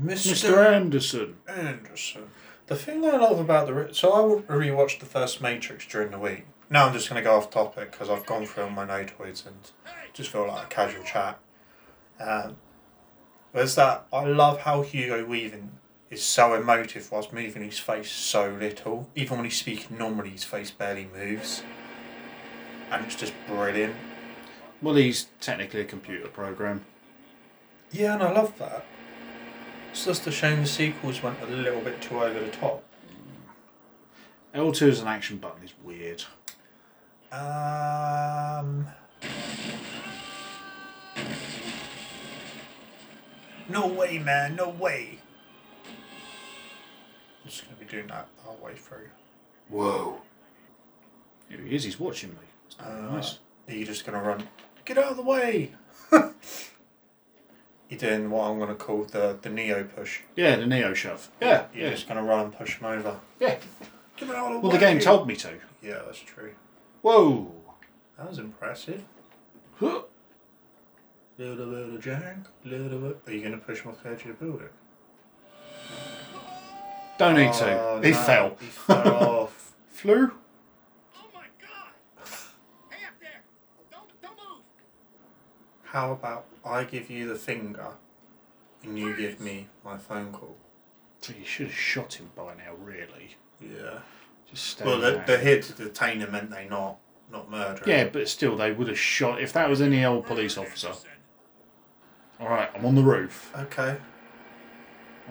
Mr. 0.00 0.72
Anderson. 0.72 1.38
Anderson. 1.48 2.28
The 2.68 2.76
thing 2.76 3.04
I 3.04 3.16
love 3.16 3.40
about 3.40 3.66
the 3.66 3.74
re- 3.74 3.88
so 3.90 4.12
I 4.12 4.52
rewatched 4.52 5.00
the 5.00 5.06
first 5.06 5.42
Matrix 5.42 5.84
during 5.84 6.12
the 6.12 6.18
week. 6.20 6.46
Now 6.70 6.86
I'm 6.86 6.92
just 6.92 7.10
going 7.10 7.20
to 7.20 7.28
go 7.28 7.38
off 7.38 7.50
topic 7.50 7.90
because 7.90 8.08
I've 8.08 8.24
gone 8.24 8.46
through 8.46 8.64
all 8.64 8.70
my 8.70 8.86
notoids 8.86 9.44
and 9.44 9.56
just 10.12 10.30
feel 10.30 10.46
like 10.46 10.66
a 10.66 10.68
casual 10.68 11.02
chat. 11.02 11.40
Um, 12.20 12.56
there's 13.52 13.74
that 13.74 14.06
I 14.12 14.24
love 14.24 14.60
how 14.60 14.82
Hugo 14.82 15.24
Weaving 15.24 15.72
is 16.08 16.22
so 16.22 16.54
emotive 16.54 17.10
whilst 17.10 17.32
moving 17.32 17.64
his 17.64 17.80
face 17.80 18.12
so 18.12 18.56
little. 18.60 19.10
Even 19.16 19.38
when 19.38 19.44
he's 19.46 19.58
speaking 19.58 19.98
normally, 19.98 20.30
his 20.30 20.44
face 20.44 20.70
barely 20.70 21.08
moves, 21.12 21.64
and 22.92 23.04
it's 23.04 23.16
just 23.16 23.32
brilliant. 23.48 23.96
Well, 24.86 24.94
he's 24.94 25.26
technically 25.40 25.80
a 25.80 25.84
computer 25.84 26.28
program. 26.28 26.84
Yeah, 27.90 28.14
and 28.14 28.22
I 28.22 28.30
love 28.30 28.56
that. 28.58 28.86
It's 29.90 30.04
just 30.04 30.24
a 30.28 30.30
shame 30.30 30.60
the 30.60 30.68
sequels 30.68 31.24
went 31.24 31.42
a 31.42 31.46
little 31.46 31.80
bit 31.80 32.00
too 32.00 32.22
over 32.22 32.38
the 32.38 32.52
top. 32.52 32.84
L2 34.54 34.88
as 34.88 35.00
an 35.00 35.08
action 35.08 35.38
button 35.38 35.64
is 35.64 35.74
weird. 35.82 36.22
Um. 37.32 38.86
No 43.68 43.88
way, 43.88 44.20
man. 44.20 44.54
No 44.54 44.68
way. 44.68 45.18
I'm 47.42 47.50
just 47.50 47.64
going 47.64 47.76
to 47.76 47.84
be 47.84 47.90
doing 47.90 48.06
that 48.06 48.28
the 48.36 48.42
whole 48.44 48.64
way 48.64 48.76
through. 48.76 49.08
Whoa. 49.68 50.20
Here 51.48 51.58
he 51.58 51.74
is, 51.74 51.82
he's 51.82 51.98
watching 51.98 52.30
me. 52.30 52.36
It's 52.68 52.78
not 52.78 52.86
Uh, 52.86 53.16
nice. 53.16 53.40
Are 53.66 53.74
you 53.74 53.84
just 53.84 54.06
going 54.06 54.16
to 54.16 54.24
run? 54.24 54.46
Get 54.86 54.96
out 54.98 55.10
of 55.10 55.16
the 55.16 55.22
way! 55.22 55.72
You're 56.12 57.98
doing 57.98 58.30
what 58.30 58.44
I'm 58.48 58.56
going 58.58 58.70
to 58.70 58.74
call 58.74 59.04
the, 59.04 59.36
the 59.42 59.48
Neo 59.50 59.84
push. 59.84 60.20
Yeah, 60.34 60.56
the 60.56 60.66
Neo 60.66 60.94
shove. 60.94 61.28
Yeah, 61.40 61.66
You're 61.74 61.84
yeah. 61.86 61.90
just 61.90 62.08
going 62.08 62.16
to 62.18 62.22
run 62.28 62.46
and 62.46 62.56
push 62.56 62.78
him 62.78 62.86
over. 62.86 63.18
Yeah. 63.38 63.58
Get 64.16 64.30
out 64.30 64.52
of 64.52 64.52
the 64.54 64.58
Well, 64.60 64.62
way! 64.62 64.70
the 64.72 64.78
game 64.78 64.98
told 64.98 65.28
me 65.28 65.36
to. 65.36 65.50
Yeah, 65.82 65.98
that's 66.06 66.18
true. 66.18 66.52
Whoa. 67.02 67.52
That 68.16 68.28
was 68.30 68.38
impressive. 68.38 69.04
Huh. 69.78 70.02
Little 71.38 71.66
bit 71.66 71.94
of 71.94 72.00
jank, 72.00 72.46
little 72.64 72.98
bit. 72.98 73.20
Are 73.26 73.32
you 73.32 73.40
going 73.40 73.52
to 73.52 73.58
push 73.58 73.80
him 73.82 73.90
off 73.90 74.02
the 74.02 74.08
edge 74.08 74.22
of 74.22 74.28
the 74.38 74.44
building? 74.46 74.68
Don't 77.18 77.34
need 77.36 77.50
Oh, 77.52 78.00
to. 78.00 78.06
He 78.06 78.12
no, 78.12 78.16
fell. 78.16 78.56
He 78.58 78.66
fell 78.68 79.08
off. 79.42 79.74
Flew? 79.90 80.32
Oh 81.14 81.26
my 81.34 81.42
god! 81.60 81.92
Hey 82.90 83.04
up 83.04 83.12
there! 83.20 83.42
Don't 83.90 84.08
don't 84.22 84.36
move! 84.36 84.62
How 85.96 86.12
about 86.12 86.44
I 86.62 86.84
give 86.84 87.08
you 87.08 87.26
the 87.26 87.36
finger 87.36 87.92
and 88.82 88.98
you 88.98 89.16
give 89.16 89.40
me 89.40 89.68
my 89.82 89.96
phone 89.96 90.30
call? 90.30 90.54
So 91.22 91.32
you 91.32 91.46
should 91.46 91.68
have 91.68 91.74
shot 91.74 92.12
him 92.20 92.30
by 92.36 92.52
now, 92.52 92.74
really. 92.84 93.38
Yeah. 93.62 94.00
Just 94.46 94.64
stay 94.66 94.84
Well, 94.84 95.00
the, 95.00 95.12
back. 95.12 95.26
the 95.26 95.38
here 95.38 95.62
to 95.62 95.72
detain 95.72 96.20
him 96.20 96.32
meant 96.32 96.50
they 96.50 96.68
not 96.68 96.98
not 97.32 97.50
murder. 97.50 97.82
him. 97.82 97.88
Yeah, 97.88 98.04
but 98.12 98.28
still, 98.28 98.58
they 98.58 98.72
would 98.72 98.88
have 98.88 98.98
shot. 98.98 99.40
If 99.40 99.54
that 99.54 99.70
was 99.70 99.80
any 99.80 100.04
old 100.04 100.26
police 100.26 100.58
officer. 100.58 100.92
Alright, 102.38 102.68
I'm 102.74 102.84
on 102.84 102.94
the 102.94 103.02
roof. 103.02 103.50
Okay. 103.56 103.96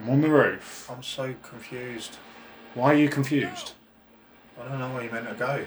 I'm 0.00 0.10
on 0.10 0.20
the 0.20 0.30
roof. 0.30 0.90
I'm 0.90 1.04
so 1.04 1.32
confused. 1.44 2.16
Why 2.74 2.92
are 2.92 2.96
you 2.96 3.08
confused? 3.08 3.74
I 4.60 4.68
don't 4.68 4.80
know 4.80 4.92
where 4.92 5.04
you 5.04 5.12
meant 5.12 5.28
to 5.28 5.34
go. 5.36 5.64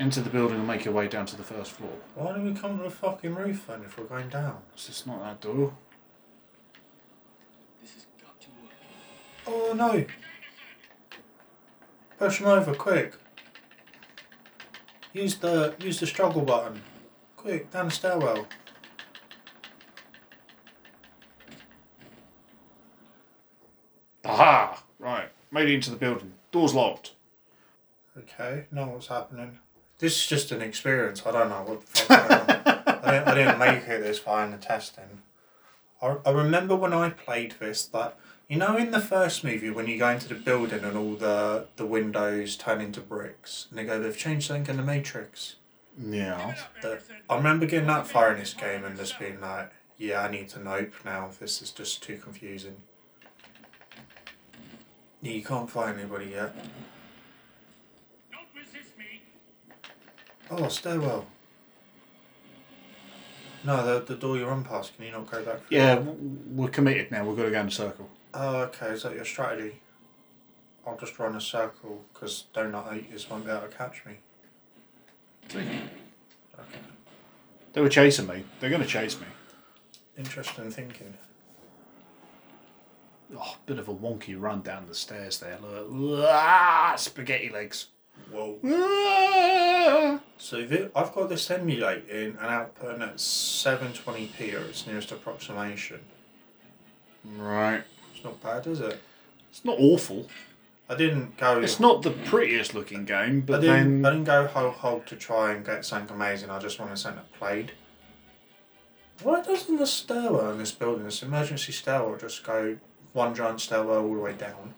Enter 0.00 0.22
the 0.22 0.30
building 0.30 0.56
and 0.56 0.66
make 0.66 0.86
your 0.86 0.94
way 0.94 1.08
down 1.08 1.26
to 1.26 1.36
the 1.36 1.42
first 1.42 1.72
floor. 1.72 1.92
Why 2.14 2.32
don't 2.32 2.42
we 2.42 2.58
come 2.58 2.78
to 2.78 2.84
the 2.84 2.90
fucking 2.90 3.34
roof 3.34 3.66
then 3.68 3.82
if 3.84 3.98
we're 3.98 4.04
going 4.04 4.30
down? 4.30 4.62
Is 4.74 4.86
this 4.86 5.06
not 5.06 5.22
that 5.22 5.42
door? 5.42 5.74
This 7.82 7.92
has 7.92 8.06
got 8.18 8.40
to 8.40 8.48
work. 8.48 8.72
Oh 9.46 9.74
no! 9.74 10.06
Push 12.18 12.40
him 12.40 12.46
over, 12.46 12.74
quick! 12.74 13.12
Use 15.12 15.36
the 15.36 15.74
use 15.78 16.00
the 16.00 16.06
struggle 16.06 16.40
button. 16.40 16.80
Quick, 17.36 17.70
down 17.70 17.84
the 17.84 17.90
stairwell. 17.90 18.46
Aha! 24.24 24.82
Right, 24.98 25.28
made 25.50 25.68
it 25.68 25.74
into 25.74 25.90
the 25.90 25.96
building. 25.96 26.32
Door's 26.52 26.72
locked. 26.72 27.12
Okay, 28.16 28.64
know 28.72 28.86
what's 28.86 29.08
happening. 29.08 29.58
This 30.00 30.16
is 30.16 30.26
just 30.26 30.50
an 30.50 30.62
experience. 30.62 31.22
I 31.26 31.30
don't 31.30 31.50
know 31.50 31.62
what 31.62 31.80
the 31.82 31.86
fuck's 31.86 32.08
going 32.08 32.40
on. 32.40 32.82
I 33.04 33.10
didn't, 33.12 33.28
I 33.28 33.34
didn't 33.34 33.58
make 33.58 33.88
it 33.88 34.02
this 34.02 34.18
far 34.18 34.44
in 34.44 34.50
the 34.50 34.56
testing. 34.56 35.22
I, 36.02 36.16
I 36.24 36.30
remember 36.30 36.74
when 36.74 36.92
I 36.92 37.10
played 37.10 37.54
this 37.60 37.84
that 37.86 38.16
you 38.48 38.56
know 38.56 38.76
in 38.76 38.90
the 38.90 39.00
first 39.00 39.44
movie 39.44 39.70
when 39.70 39.86
you 39.86 39.98
go 39.98 40.08
into 40.08 40.28
the 40.28 40.34
building 40.34 40.82
and 40.84 40.96
all 40.96 41.14
the 41.14 41.66
the 41.76 41.86
windows 41.86 42.56
turn 42.56 42.80
into 42.80 43.00
bricks 43.00 43.66
and 43.70 43.78
they 43.78 43.84
go 43.84 44.00
they've 44.00 44.16
changed 44.16 44.48
something 44.48 44.70
in 44.70 44.76
the 44.78 44.82
Matrix. 44.82 45.56
Yeah. 45.98 46.54
I 47.28 47.36
remember 47.36 47.66
getting 47.66 47.88
that 47.88 48.06
far 48.06 48.32
in 48.32 48.38
this 48.38 48.54
game 48.54 48.84
and 48.84 48.96
just 48.96 49.18
being 49.18 49.40
like, 49.40 49.72
yeah, 49.98 50.22
I 50.22 50.30
need 50.30 50.48
to 50.50 50.62
nope 50.62 50.92
now. 51.04 51.28
This 51.38 51.60
is 51.60 51.70
just 51.70 52.02
too 52.02 52.16
confusing. 52.16 52.76
You 55.22 55.42
can't 55.42 55.68
find 55.68 55.98
anybody 55.98 56.30
yet. 56.30 56.54
Don't 58.32 58.48
resist 58.56 58.96
me! 58.96 59.20
Oh, 60.50 60.68
stairwell. 60.68 61.26
No, 63.62 63.84
the, 63.84 64.04
the 64.04 64.16
door 64.18 64.36
you 64.38 64.46
run 64.46 64.64
past, 64.64 64.96
can 64.96 65.04
you 65.04 65.12
not 65.12 65.30
go 65.30 65.44
back 65.44 65.66
through? 65.68 65.76
Yeah, 65.76 65.96
w- 65.96 66.16
we're 66.52 66.68
committed 66.68 67.10
now. 67.10 67.24
We've 67.26 67.36
got 67.36 67.44
to 67.44 67.50
go 67.50 67.60
in 67.60 67.66
a 67.68 67.70
circle. 67.70 68.08
Oh, 68.32 68.56
okay, 68.62 68.86
is 68.86 69.02
that 69.02 69.14
your 69.14 69.24
strategy? 69.24 69.80
I'll 70.86 70.96
just 70.96 71.18
run 71.18 71.36
a 71.36 71.40
circle 71.40 72.02
because 72.12 72.46
donut 72.54 72.96
eaters 72.96 73.28
won't 73.28 73.44
be 73.44 73.50
able 73.50 73.62
to 73.62 73.68
catch 73.68 74.04
me. 74.06 74.14
Okay. 75.54 75.80
They 77.74 77.80
were 77.80 77.88
chasing 77.90 78.26
me. 78.26 78.44
They're 78.60 78.70
going 78.70 78.82
to 78.82 78.88
chase 78.88 79.20
me. 79.20 79.26
Interesting 80.16 80.70
thinking. 80.70 81.14
Oh, 83.36 83.56
bit 83.66 83.78
of 83.78 83.88
a 83.88 83.94
wonky 83.94 84.40
run 84.40 84.62
down 84.62 84.86
the 84.86 84.94
stairs 84.94 85.38
there. 85.38 85.58
Look. 85.60 86.26
Ah, 86.28 86.94
spaghetti 86.96 87.50
legs. 87.50 87.86
Whoa. 88.30 88.58
Ah. 88.64 90.20
So 90.38 90.58
I've 90.96 91.14
got 91.14 91.28
this 91.28 91.50
emulating 91.50 92.36
and 92.36 92.38
outputting 92.38 93.02
at 93.02 93.16
720p 93.16 94.54
or 94.54 94.64
its 94.68 94.86
nearest 94.86 95.12
approximation. 95.12 96.00
Right. 97.24 97.82
It's 98.14 98.24
not 98.24 98.42
bad, 98.42 98.66
is 98.66 98.80
it? 98.80 99.00
It's 99.50 99.64
not 99.64 99.76
awful. 99.78 100.28
I 100.88 100.96
didn't 100.96 101.36
go. 101.36 101.60
It's 101.60 101.78
not 101.78 102.02
the 102.02 102.10
prettiest 102.10 102.74
looking 102.74 103.04
game, 103.04 103.38
I 103.38 103.40
but 103.40 103.60
didn't. 103.60 104.04
I 104.04 104.10
didn't 104.10 104.24
go 104.24 104.46
whole 104.46 104.70
hog 104.70 105.06
to 105.06 105.16
try 105.16 105.52
and 105.52 105.64
get 105.64 105.84
something 105.84 106.14
amazing. 106.14 106.50
I 106.50 106.58
just 106.58 106.80
wanted 106.80 106.98
something 106.98 107.22
that 107.22 107.38
played. 107.38 107.72
Why 109.22 109.42
doesn't 109.42 109.76
the 109.76 109.86
stairwell 109.86 110.50
in 110.52 110.58
this 110.58 110.72
building, 110.72 111.04
this 111.04 111.22
emergency 111.22 111.72
stairwell, 111.72 112.16
just 112.16 112.42
go 112.42 112.78
one 113.12 113.34
giant 113.34 113.60
stairwell 113.60 114.02
all 114.02 114.14
the 114.14 114.20
way 114.20 114.32
down? 114.32 114.74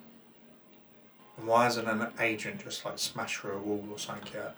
Why 1.44 1.66
isn't 1.66 1.88
an 1.88 2.08
agent 2.20 2.62
just 2.62 2.84
like 2.84 2.98
smash 2.98 3.38
through 3.38 3.56
a 3.56 3.58
wall 3.58 3.86
or 3.90 3.98
something 3.98 4.32
yet? 4.32 4.56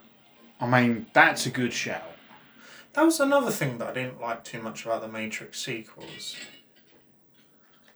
I 0.60 0.66
mean 0.66 1.06
that's 1.12 1.46
a 1.46 1.50
good 1.50 1.72
shout. 1.72 2.10
That 2.92 3.02
was 3.02 3.18
another 3.18 3.50
thing 3.50 3.78
that 3.78 3.88
I 3.88 3.92
didn't 3.92 4.20
like 4.20 4.44
too 4.44 4.62
much 4.62 4.84
about 4.84 5.00
the 5.00 5.08
Matrix 5.08 5.60
sequels. 5.60 6.36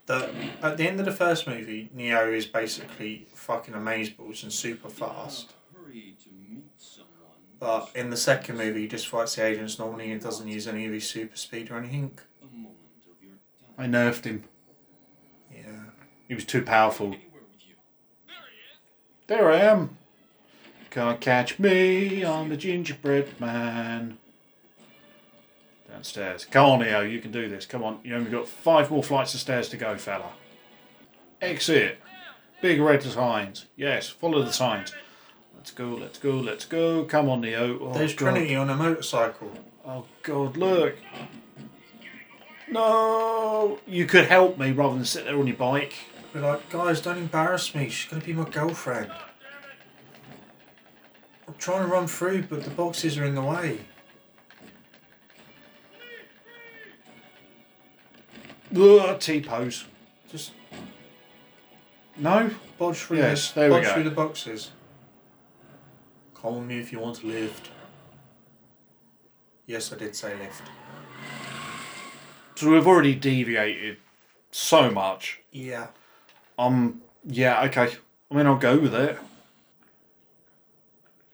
That 0.07 0.29
at 0.61 0.77
the 0.77 0.87
end 0.87 0.99
of 0.99 1.05
the 1.05 1.11
first 1.11 1.47
movie, 1.47 1.89
Neo 1.93 2.31
is 2.31 2.45
basically 2.45 3.27
fucking 3.33 3.75
amazeballs 3.75 4.43
and 4.43 4.51
super 4.51 4.89
fast. 4.89 5.53
Hurry 5.73 6.15
to 6.23 6.29
meet 6.31 6.65
someone. 6.77 7.09
But 7.59 7.91
in 7.95 8.09
the 8.09 8.17
second 8.17 8.57
movie, 8.57 8.81
he 8.81 8.87
just 8.87 9.07
fights 9.07 9.35
the 9.35 9.45
agents 9.45 9.77
normally 9.79 10.11
and 10.11 10.19
doesn't 10.21 10.47
use 10.47 10.67
any 10.67 10.85
of 10.85 10.93
his 10.93 11.07
super 11.07 11.35
speed 11.35 11.69
or 11.71 11.77
anything. 11.77 12.17
A 12.41 12.55
moment 12.55 12.75
of 13.09 13.23
your 13.23 13.35
time. 13.77 13.77
I 13.77 13.85
nerfed 13.85 14.25
him. 14.25 14.43
Yeah. 15.53 15.91
He 16.27 16.35
was 16.35 16.45
too 16.45 16.63
powerful. 16.63 17.15
Anywhere 19.29 19.51
with 19.51 19.61
you. 19.61 19.67
There 19.67 19.69
he 19.69 19.69
is! 19.69 19.69
There 19.69 19.69
I 19.69 19.71
am. 19.71 19.97
Can't 20.89 21.21
catch 21.21 21.59
me, 21.59 22.25
I'm 22.25 22.49
the 22.49 22.57
gingerbread 22.57 23.39
man. 23.39 24.17
Downstairs. 25.87 26.45
Come 26.45 26.65
on, 26.65 26.79
Neo, 26.79 27.01
you 27.01 27.19
can 27.19 27.31
do 27.31 27.47
this. 27.49 27.65
Come 27.65 27.83
on, 27.83 27.99
you 28.03 28.15
only 28.15 28.31
got 28.31 28.47
five 28.47 28.89
more 28.91 29.03
flights 29.03 29.33
of 29.33 29.39
stairs 29.39 29.69
to 29.69 29.77
go, 29.77 29.97
fella. 29.97 30.31
Exit. 31.41 31.99
Big 32.61 32.81
red 32.81 33.01
signs. 33.03 33.65
Yes, 33.75 34.09
follow 34.09 34.43
the 34.43 34.51
signs. 34.51 34.93
Let's 35.55 35.71
go, 35.71 35.89
let's 35.89 36.19
go, 36.19 36.31
let's 36.31 36.65
go. 36.65 37.05
Come 37.05 37.29
on, 37.29 37.41
Neo. 37.41 37.79
Oh, 37.79 37.93
There's 37.93 38.13
God. 38.13 38.31
Trinity 38.31 38.55
on 38.55 38.69
a 38.69 38.75
motorcycle. 38.75 39.51
Oh, 39.85 40.05
God, 40.23 40.57
look. 40.57 40.95
No! 42.69 43.79
You 43.87 44.05
could 44.05 44.25
help 44.25 44.57
me 44.57 44.71
rather 44.71 44.95
than 44.95 45.05
sit 45.05 45.25
there 45.25 45.37
on 45.37 45.47
your 45.47 45.55
bike. 45.55 45.93
Be 46.33 46.39
like, 46.39 46.69
guys, 46.69 47.01
don't 47.01 47.17
embarrass 47.17 47.73
me. 47.73 47.89
She's 47.89 48.09
gonna 48.09 48.23
be 48.23 48.33
my 48.33 48.47
girlfriend. 48.49 49.11
I'm 51.47 51.55
trying 51.57 51.81
to 51.81 51.87
run 51.87 52.07
through, 52.07 52.43
but 52.43 52.63
the 52.63 52.69
boxes 52.69 53.17
are 53.17 53.25
in 53.25 53.33
the 53.35 53.41
way. 53.41 53.79
Ugh, 58.75 59.19
T-pose. 59.19 59.85
Just 60.31 60.51
No? 62.15 62.51
bodge 62.77 62.97
through, 62.97 63.17
Yes, 63.17 63.51
the, 63.51 63.61
there 63.61 63.69
we 63.69 63.75
bodge 63.77 63.83
go. 63.85 63.93
through 63.93 64.03
the 64.03 64.11
boxes. 64.11 64.71
Call 66.35 66.61
me 66.61 66.79
if 66.79 66.91
you 66.91 66.99
want 66.99 67.17
to 67.17 67.27
lift. 67.27 67.69
Yes, 69.65 69.91
I 69.91 69.97
did 69.97 70.15
say 70.15 70.37
lift. 70.37 70.61
So 72.55 72.69
we've 72.71 72.85
already 72.87 73.15
deviated 73.15 73.97
so 74.51 74.91
much. 74.91 75.39
Yeah. 75.51 75.87
Um, 76.59 77.01
yeah, 77.25 77.63
okay. 77.63 77.89
I 78.29 78.35
mean, 78.35 78.45
I'll 78.45 78.57
go 78.57 78.77
with 78.77 78.93
it. 78.93 79.17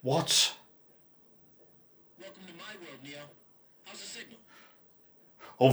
What? 0.04 0.54
Welcome 2.22 2.44
to 2.46 2.54
my 2.54 2.76
world, 2.80 3.00
Neo. 3.04 3.22
How's 3.86 4.00
the 4.02 4.06
signal? 4.06 4.38
Oh, 5.60 5.70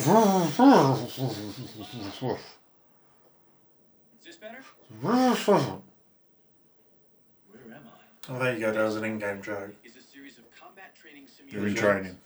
Is 4.19 4.25
this 4.25 4.37
better? 4.37 4.61
oh, 5.05 5.35
Where 7.51 7.77
am 7.77 7.83
I? 7.87 8.33
Oh, 8.33 8.39
there 8.39 8.55
you 8.55 8.61
go. 8.61 8.73
That 8.73 8.85
was 8.85 8.97
an 8.97 9.05
in-game 9.05 9.43
joke. 9.43 9.75
Is 9.85 9.97
a 9.97 10.01
series 10.01 10.39
of 10.39 10.45
combat 10.59 10.95
training 10.97 11.25
You're 11.47 11.67
in 11.67 11.75
training. 11.75 12.17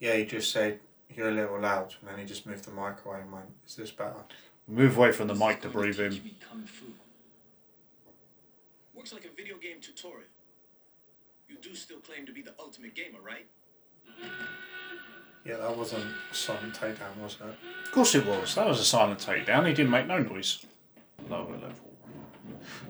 Yeah, 0.00 0.16
he 0.16 0.24
just 0.24 0.50
said 0.50 0.80
you're 1.08 1.28
a 1.28 1.32
little 1.32 1.60
loud, 1.60 1.94
and 2.00 2.10
then 2.10 2.18
he 2.18 2.24
just 2.24 2.46
moved 2.46 2.64
the 2.64 2.72
mic 2.72 3.04
away 3.04 3.20
and 3.20 3.30
went, 3.30 3.46
"Is 3.64 3.76
this 3.76 3.92
better?" 3.92 4.24
Move 4.66 4.96
away 4.96 5.12
from 5.12 5.28
the 5.28 5.34
mic 5.34 5.60
to 5.62 5.68
breathe 5.68 6.00
in. 6.00 6.12
me 6.12 6.34
kung 6.50 6.64
fu. 6.64 6.86
Works 8.94 9.12
like 9.12 9.24
a 9.24 9.34
video 9.36 9.56
game 9.56 9.76
tutorial. 9.80 10.28
You 11.48 11.56
do 11.60 11.74
still 11.74 11.98
claim 11.98 12.24
to 12.26 12.32
be 12.32 12.42
the 12.42 12.54
ultimate 12.58 12.94
gamer, 12.94 13.18
right? 13.24 13.46
Yeah, 15.44 15.58
that 15.58 15.76
wasn't 15.76 16.04
a 16.04 16.34
silent 16.34 16.74
takedown, 16.74 17.16
was 17.22 17.34
it? 17.34 17.86
Of 17.86 17.92
course 17.92 18.14
it 18.14 18.24
was. 18.24 18.54
That 18.54 18.66
was 18.66 18.80
a 18.80 18.84
silent 18.84 19.20
takedown. 19.20 19.66
He 19.66 19.74
didn't 19.74 19.90
make 19.90 20.06
no 20.06 20.18
noise. 20.18 20.64
Lower 21.28 21.52
level. 21.52 21.70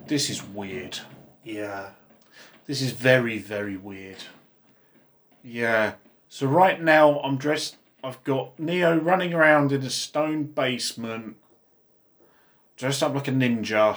This 0.07 0.31
is 0.31 0.43
weird. 0.45 0.99
Yeah. 1.43 1.91
This 2.67 2.81
is 2.81 2.93
very, 2.93 3.39
very 3.39 3.77
weird. 3.77 4.19
Yeah. 5.43 5.95
So 6.29 6.47
right 6.47 6.81
now 6.81 7.19
I'm 7.21 7.37
dressed. 7.37 7.77
I've 8.05 8.23
got 8.23 8.59
Neo 8.59 8.99
running 8.99 9.35
around 9.35 9.73
in 9.73 9.83
a 9.83 9.91
stone 9.91 10.45
basement, 10.45 11.37
dressed 12.77 13.03
up 13.03 13.15
like 13.15 13.29
a 13.29 13.33
ninja. 13.33 13.97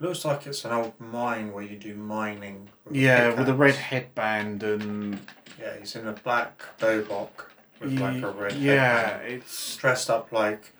Looks 0.00 0.24
like 0.24 0.46
it's 0.46 0.64
an 0.64 0.72
old 0.72 0.98
mine 1.00 1.52
where 1.52 1.62
you 1.64 1.76
do 1.76 1.94
mining. 1.94 2.68
With 2.84 2.96
Yeah, 2.96 3.34
with 3.38 3.48
a 3.48 3.54
red 3.54 3.76
headband 3.76 4.62
and 4.62 5.20
Yeah, 5.58 5.78
he's 5.78 5.94
in 5.96 6.06
a 6.06 6.12
black 6.12 6.62
dobok 6.78 7.46
with 7.80 7.98
like 7.98 8.22
a 8.22 8.30
red 8.30 8.52
yeah, 8.54 9.08
headband. 9.18 9.32
it's 9.34 9.76
Dressed 9.76 10.10
up 10.10 10.32
like 10.32 10.72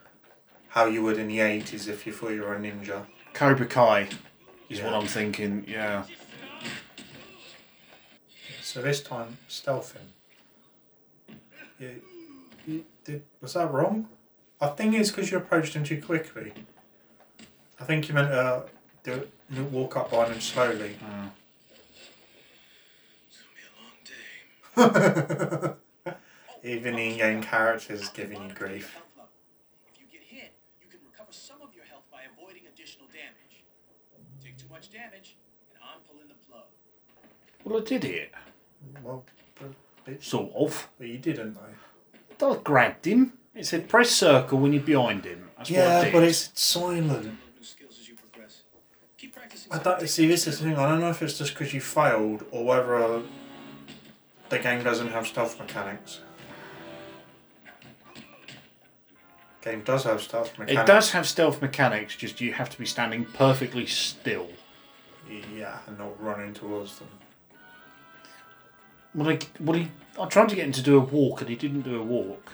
how 0.69 0.87
you 0.87 1.03
would 1.03 1.19
in 1.19 1.29
the 1.29 1.39
80s 1.39 1.89
if 1.89 2.07
you 2.07 2.13
thought 2.13 2.31
you 2.33 2.43
were 2.43 2.55
a 2.55 2.59
ninja. 2.59 3.07
Cobra 3.33 3.67
Kai 3.67 4.09
is 4.69 4.81
what 4.81 4.93
I'm 4.93 5.07
thinking. 5.07 5.65
Yeah. 5.69 6.05
So 8.63 8.83
this 8.83 9.01
time, 9.03 9.39
stealthing. 9.49 10.09
Yeah, 11.79 11.91
you 12.67 12.85
did, 13.05 13.23
was 13.41 13.55
that 13.55 13.71
wrong? 13.71 14.09
I 14.61 14.69
think 14.69 14.95
it's 14.95 15.11
because 15.11 15.31
you 15.31 15.39
approached 15.39 15.75
him 15.75 15.85
too 15.85 16.01
quickly. 16.01 16.53
I 17.81 17.85
think 17.85 18.09
you 18.09 18.15
meant 18.15 18.29
to 18.31 18.65
do 19.03 19.13
it, 19.13 19.31
walk 19.73 19.97
up 19.97 20.13
on 20.13 20.33
him 20.33 20.41
slowly. 20.41 20.97
It's 23.29 23.39
gonna 23.41 23.55
be 23.55 23.63
a 23.69 23.73
long 23.81 25.75
day. 25.75 25.75
Even 26.65 26.97
the 26.97 27.03
in-game 27.11 27.43
characters 27.43 28.09
giving 28.11 28.43
you 28.49 28.55
grief. 28.55 28.97
If 29.93 30.01
you 30.01 30.07
get 30.11 30.23
hit, 30.23 30.53
you 30.81 30.87
can 30.89 31.01
recover 31.11 31.31
some 31.33 31.61
of 31.63 31.75
your 31.75 31.85
health 31.85 32.05
by 32.11 32.21
avoiding 32.33 32.63
additional 32.73 33.07
damage. 33.09 33.65
Take 34.43 34.57
too 34.57 34.69
much 34.71 34.91
damage, 34.91 35.37
and 35.75 35.83
I'm 35.85 36.01
pulling 36.11 36.29
the 36.29 36.35
plug. 36.49 36.65
Well, 37.65 37.81
I 37.81 37.85
did 37.85 38.05
it. 38.05 38.33
Well, 39.03 39.25
but, 39.61 39.71
but, 40.05 40.23
Sort 40.23 40.53
of. 40.55 40.89
but 40.99 41.09
you 41.09 41.19
didn't 41.19 41.55
though. 42.39 42.53
I 42.53 42.57
grabbed 42.63 43.07
him. 43.07 43.35
It 43.55 43.67
said 43.67 43.89
press 43.89 44.11
circle 44.11 44.59
when 44.59 44.73
you're 44.73 44.83
behind 44.83 45.25
him. 45.25 45.51
That's 45.57 45.71
what 45.71 45.79
I 45.79 45.83
Yeah, 45.83 46.05
did. 46.05 46.13
but 46.13 46.23
it's 46.25 46.51
silent. 46.55 47.09
Learn 47.09 47.39
new 47.57 47.63
skills 47.65 47.99
as 48.01 48.09
you 48.09 48.15
progress. 48.17 48.63
Keep 49.17 49.35
practicing. 49.37 49.54
I 49.71 49.79
don't 49.79 50.09
see. 50.09 50.27
This 50.27 50.47
is 50.47 50.59
the 50.59 50.67
thing. 50.67 50.77
I 50.77 50.89
don't 50.89 51.01
know 51.01 51.11
if 51.11 51.23
it's 51.23 51.39
just 51.39 51.55
because 51.55 51.73
you 51.73 51.81
failed 51.81 52.45
or 52.51 52.65
whether 52.65 52.97
uh, 52.97 53.23
the 54.51 54.59
game 54.59 54.83
doesn't 54.85 55.09
have 55.09 55.27
stealth 55.27 55.59
mechanics. 55.59 56.21
Game 59.63 59.81
does 59.83 60.05
have 60.05 60.21
stealth 60.21 60.59
mechanics. 60.59 60.83
It 60.83 60.87
does 60.87 61.11
have 61.13 61.27
stealth 61.27 61.63
mechanics, 61.63 62.15
just 62.17 62.41
you 62.41 62.53
have 62.53 62.69
to 62.69 62.79
be 62.79 62.85
standing 62.85 63.25
perfectly 63.25 63.87
still. 63.87 64.49
Yeah, 65.57 65.79
and 65.87 65.97
not 65.97 66.23
running 66.23 66.53
towards 66.53 66.99
them. 66.99 67.09
Well, 69.15 69.31
I, 69.31 69.39
well, 69.61 69.79
he, 69.79 69.91
I 70.21 70.27
tried 70.27 70.51
to 70.51 70.55
get 70.55 70.67
him 70.67 70.73
to 70.73 70.83
do 70.83 70.99
a 70.99 71.01
walk, 71.01 71.41
and 71.41 71.49
he 71.49 71.57
didn't 71.57 71.83
do 71.83 71.99
a 71.99 72.03
walk, 72.03 72.53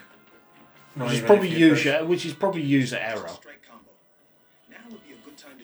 Not 0.95 1.09
which 1.09 1.19
is 1.19 1.25
probably 1.25 1.51
if 1.51 1.59
you 1.59 1.71
push- 1.71 1.85
user, 1.87 2.05
which 2.05 2.25
is 2.27 2.33
probably 2.33 2.63
user 2.63 2.99
error. 3.01 3.29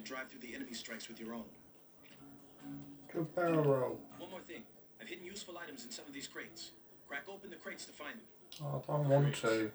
Drive 0.07 0.29
through 0.29 0.41
the 0.41 0.55
enemy 0.55 0.73
strikes 0.73 1.09
with 1.09 1.19
your 1.19 1.35
own. 1.35 1.45
Good 3.13 3.35
barrel 3.35 3.63
roll. 3.65 4.01
One 4.19 4.31
more 4.31 4.41
thing. 4.41 4.63
I've 5.01 5.09
hidden 5.09 5.25
useful 5.25 5.59
items 5.59 5.85
in 5.85 5.91
some 5.91 6.05
of 6.07 6.13
these 6.13 6.29
crates. 6.29 6.71
Crack 7.09 7.25
open 7.29 7.51
the 7.51 7.57
crates 7.57 7.85
to 7.87 7.93
find 7.93 8.15
them. 8.15 8.27
Oh, 8.63 8.83
I 8.89 8.93
don't 8.93 9.09
want 9.09 9.35
to. 9.37 9.71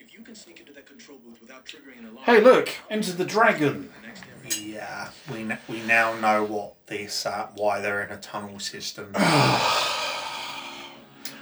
If 0.00 0.12
you 0.14 0.22
can 0.22 0.34
sneak 0.34 0.58
into 0.60 0.72
that 0.72 0.86
control 0.86 1.18
booth 1.18 1.40
without 1.40 1.64
triggering 1.64 1.98
an 2.00 2.06
alarm. 2.06 2.24
Hey, 2.24 2.40
look, 2.40 2.70
enter 2.90 3.12
the 3.12 3.24
dragon. 3.24 3.92
The 4.00 4.06
next 4.06 4.24
area. 4.26 4.74
Yeah, 4.74 5.10
we 5.32 5.40
n- 5.40 5.58
we 5.68 5.80
now 5.82 6.14
know 6.18 6.44
what 6.44 6.86
this 6.86 7.24
uh, 7.24 7.48
why 7.54 7.80
they're 7.80 8.02
in 8.02 8.10
a 8.10 8.18
tunnel 8.18 8.58
system. 8.58 9.12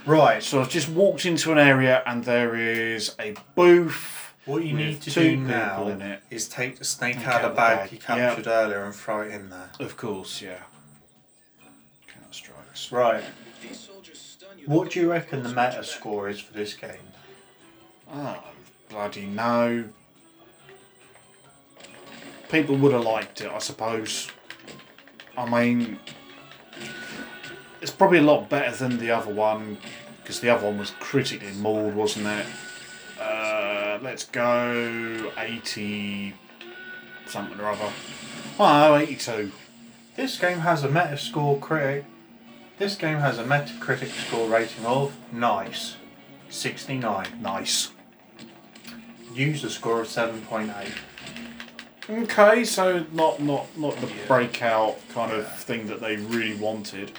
right. 0.05 0.43
So 0.43 0.61
I've 0.61 0.69
just 0.69 0.89
walked 0.89 1.25
into 1.25 1.51
an 1.51 1.57
area, 1.57 2.03
and 2.05 2.23
there 2.23 2.55
is 2.55 3.15
a 3.19 3.35
booth. 3.55 4.20
What 4.45 4.63
you 4.63 4.73
need 4.73 5.01
to 5.03 5.11
do 5.11 5.37
now 5.37 5.87
in 5.87 6.01
it. 6.01 6.23
is 6.31 6.47
take 6.49 6.79
the 6.79 6.85
snake 6.85 7.17
Take 7.17 7.27
out 7.27 7.35
of 7.35 7.41
the 7.43 7.49
the 7.49 7.55
bag, 7.55 7.77
bag, 7.77 7.91
you 7.91 7.97
captured 7.99 8.47
yeah. 8.47 8.51
earlier 8.53 8.83
and 8.83 8.93
throw 8.95 9.21
it 9.21 9.31
in 9.31 9.49
there. 9.51 9.69
Of 9.79 9.97
course, 9.97 10.41
yeah. 10.41 10.63
Counter 12.07 12.27
strikes. 12.31 12.91
Right. 12.91 13.23
If 13.23 13.61
these 13.69 13.79
soldiers 13.79 14.19
stun 14.19 14.57
you, 14.57 14.65
What 14.65 14.89
do 14.91 14.99
you 14.99 15.11
reckon 15.11 15.43
the 15.43 15.49
meta 15.49 15.83
score 15.83 16.27
is 16.27 16.39
for 16.39 16.53
this 16.53 16.73
game? 16.73 17.07
Oh, 18.11 18.43
bloody 18.89 19.25
no. 19.27 19.85
People 22.49 22.75
would 22.77 22.91
have 22.93 23.03
liked 23.03 23.41
it, 23.41 23.49
I 23.51 23.59
suppose. 23.59 24.29
I 25.37 25.47
mean, 25.49 25.99
it's 27.79 27.91
probably 27.91 28.17
a 28.17 28.23
lot 28.23 28.49
better 28.49 28.75
than 28.75 28.97
the 28.97 29.11
other 29.11 29.33
one 29.33 29.77
because 30.21 30.41
the 30.41 30.49
other 30.49 30.65
one 30.65 30.77
was 30.77 30.91
critically 30.99 31.51
mauled, 31.53 31.95
wasn't 31.95 32.27
it? 32.27 32.45
Let's 34.01 34.23
go 34.23 35.31
80 35.37 36.33
something 37.27 37.59
or 37.59 37.67
other. 37.67 37.91
Oh, 38.59 38.95
82. 38.95 39.51
This 40.15 40.39
game 40.39 40.59
has 40.59 40.83
a 40.83 40.87
Metascore 40.87 41.61
critic. 41.61 42.05
This 42.79 42.95
game 42.95 43.19
has 43.19 43.37
a 43.37 43.43
Metacritic 43.43 44.09
score 44.09 44.49
rating 44.49 44.85
of 44.87 45.15
nice, 45.31 45.97
69. 46.49 47.27
Nice. 47.41 47.91
User 49.35 49.69
score 49.69 50.01
of 50.01 50.07
7.8. 50.07 50.91
Okay, 52.09 52.65
so 52.65 53.05
not 53.13 53.39
not 53.41 53.67
not 53.77 53.95
the 54.01 54.11
breakout 54.27 54.97
kind 55.09 55.31
of 55.31 55.49
thing 55.59 55.85
that 55.87 56.01
they 56.01 56.17
really 56.17 56.55
wanted. 56.55 57.11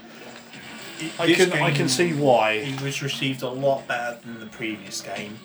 I 1.18 1.26
This 1.26 1.36
can 1.36 1.52
I 1.52 1.70
can 1.70 1.88
see 1.88 2.12
why. 2.12 2.52
It 2.52 2.82
was 2.82 3.02
received 3.02 3.42
a 3.42 3.48
lot 3.48 3.86
better 3.86 4.18
than 4.20 4.40
the 4.40 4.46
previous 4.46 5.00
game. 5.00 5.38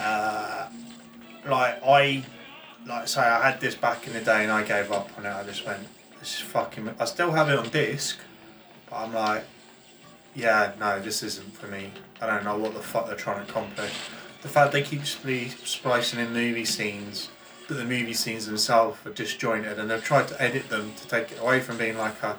Uh, 0.00 0.68
like 1.46 1.82
I, 1.84 2.24
like 2.86 3.02
I 3.02 3.06
say, 3.06 3.20
I 3.20 3.50
had 3.50 3.60
this 3.60 3.74
back 3.74 4.06
in 4.06 4.12
the 4.12 4.20
day 4.20 4.42
and 4.42 4.52
I 4.52 4.62
gave 4.62 4.90
up 4.92 5.10
on 5.18 5.26
it. 5.26 5.30
I 5.30 5.44
just 5.44 5.64
went, 5.66 5.86
this 6.20 6.34
is 6.34 6.40
fucking. 6.40 6.94
I 6.98 7.04
still 7.04 7.32
have 7.32 7.48
it 7.48 7.58
on 7.58 7.68
disc, 7.68 8.18
but 8.88 8.96
I'm 8.96 9.12
like, 9.12 9.44
yeah, 10.34 10.72
no, 10.80 11.00
this 11.00 11.22
isn't 11.22 11.54
for 11.56 11.66
me. 11.66 11.90
I 12.20 12.26
don't 12.26 12.44
know 12.44 12.58
what 12.58 12.74
the 12.74 12.80
fuck 12.80 13.06
they're 13.06 13.16
trying 13.16 13.44
to 13.44 13.50
accomplish. 13.50 13.92
The 14.42 14.48
fact 14.48 14.72
they 14.72 14.82
keep 14.82 15.04
splicing 15.06 16.20
in 16.20 16.32
movie 16.32 16.64
scenes, 16.64 17.28
but 17.68 17.76
the 17.76 17.84
movie 17.84 18.14
scenes 18.14 18.46
themselves 18.46 18.98
are 19.06 19.10
disjointed, 19.10 19.78
and 19.78 19.90
they've 19.90 20.02
tried 20.02 20.28
to 20.28 20.42
edit 20.42 20.68
them 20.68 20.92
to 20.96 21.08
take 21.08 21.32
it 21.32 21.40
away 21.40 21.60
from 21.60 21.78
being 21.78 21.96
like 21.96 22.22
a 22.22 22.36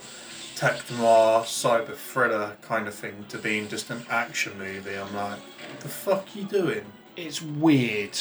tech 0.55 0.79
noir, 0.91 1.41
cyber 1.41 1.95
thriller 1.95 2.57
kind 2.61 2.87
of 2.87 2.93
thing 2.93 3.25
to 3.29 3.37
being 3.37 3.67
just 3.67 3.89
an 3.89 4.05
action 4.09 4.57
movie. 4.57 4.95
I'm 4.95 5.13
like, 5.15 5.39
the 5.79 5.87
fuck 5.89 6.27
are 6.35 6.39
you 6.39 6.45
doing? 6.45 6.85
It's 7.15 7.41
weird. 7.41 8.17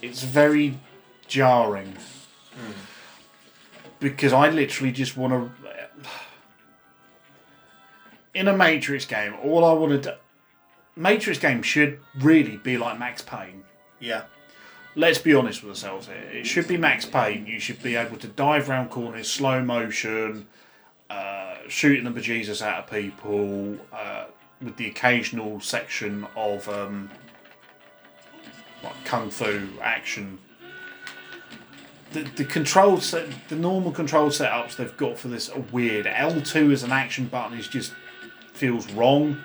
It's 0.00 0.22
very 0.22 0.78
jarring. 1.28 1.96
Because 4.00 4.32
I 4.32 4.48
literally 4.50 4.92
just 4.92 5.16
want 5.16 5.32
to. 5.32 5.50
In 8.34 8.48
a 8.48 8.56
Matrix 8.56 9.04
game, 9.04 9.34
all 9.42 9.64
I 9.64 9.72
want 9.74 10.02
to 10.02 10.10
do. 10.10 10.16
Matrix 10.96 11.38
game 11.38 11.62
should 11.62 12.00
really 12.18 12.56
be 12.56 12.76
like 12.78 12.98
Max 12.98 13.22
Payne. 13.22 13.64
Yeah. 14.00 14.22
let's 14.94 15.18
be 15.18 15.32
honest 15.34 15.62
with 15.62 15.70
ourselves 15.70 16.06
here. 16.06 16.16
It 16.32 16.46
should 16.46 16.66
be 16.68 16.76
Max 16.76 17.04
Payne. 17.04 17.46
You 17.46 17.60
should 17.60 17.82
be 17.82 17.94
able 17.96 18.16
to 18.18 18.26
dive 18.28 18.68
round 18.68 18.90
corners, 18.90 19.28
slow 19.30 19.62
motion, 19.62 20.46
uh, 21.08 21.56
shooting 21.68 22.04
the 22.04 22.10
bejesus 22.10 22.60
out 22.62 22.84
of 22.84 22.90
people, 22.90 23.76
uh, 23.92 24.24
with 24.60 24.76
the 24.76 24.86
occasional 24.88 25.60
section 25.60 26.26
of 26.36 26.68
um, 26.68 27.10
like 28.82 29.04
kung 29.04 29.30
fu 29.30 29.68
action. 29.80 30.38
The, 32.12 32.24
the 32.36 32.44
control 32.44 33.00
set, 33.00 33.26
the 33.48 33.56
normal 33.56 33.90
control 33.90 34.28
setups 34.28 34.76
they've 34.76 34.94
got 34.98 35.18
for 35.18 35.28
this 35.28 35.48
are 35.48 35.64
weird. 35.72 36.06
L 36.06 36.40
two 36.42 36.70
as 36.70 36.82
an 36.82 36.92
action 36.92 37.26
button 37.26 37.56
is 37.58 37.68
just 37.68 37.92
feels 38.52 38.90
wrong. 38.92 39.38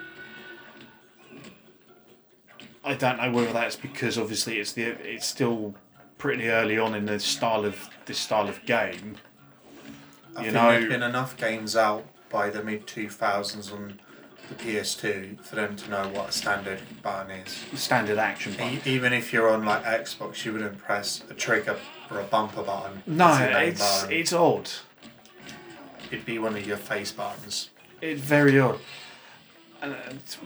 I 2.84 2.94
don't 2.94 3.18
know 3.18 3.32
whether 3.32 3.54
that's 3.54 3.76
because 3.76 4.18
obviously 4.18 4.60
it's 4.60 4.74
the 4.74 4.84
it's 4.84 5.26
still 5.26 5.76
pretty 6.18 6.48
early 6.50 6.78
on 6.78 6.94
in 6.96 7.06
this 7.06 7.24
style 7.24 7.66
of 7.66 7.90
this 8.06 8.18
style 8.18 8.48
of 8.50 8.66
game. 8.66 9.16
I 10.36 10.40
You 10.40 10.52
think 10.52 10.54
know- 10.54 10.72
there've 10.72 10.90
been 10.90 11.04
enough 11.04 11.36
games 11.38 11.76
out 11.76 12.06
by 12.30 12.50
the 12.50 12.64
mid 12.64 12.86
2000s 12.88 13.72
on 13.72 14.00
the 14.50 14.56
PS2 14.56 15.42
for 15.42 15.56
them 15.56 15.76
to 15.76 15.90
know 15.90 16.08
what 16.10 16.30
a 16.30 16.32
standard 16.32 16.80
button 17.02 17.32
is. 17.32 17.66
Standard 17.80 18.18
action 18.18 18.54
button. 18.54 18.76
E- 18.76 18.82
even 18.86 19.14
if 19.14 19.34
you're 19.34 19.50
on 19.50 19.66
like 19.66 19.84
Xbox, 19.84 20.46
you 20.46 20.54
wouldn't 20.54 20.78
press 20.78 21.24
a 21.30 21.34
trigger 21.34 21.78
or 22.10 22.20
a 22.20 22.24
bumper 22.24 22.64
button. 22.64 23.04
No, 23.06 23.28
as 23.28 23.40
the 23.40 23.54
main 23.54 23.68
it's 23.70 24.02
button. 24.02 24.18
it's 24.18 24.34
odd. 24.34 24.70
It'd 26.12 26.26
be 26.26 26.40
one 26.40 26.56
of 26.56 26.66
your 26.66 26.78
face 26.78 27.12
buttons. 27.12 27.70
It's 28.02 28.22
very 28.22 28.60
odd. 28.60 28.80
And 29.82 29.94
uh, 29.94 29.98
it's- 30.08 30.38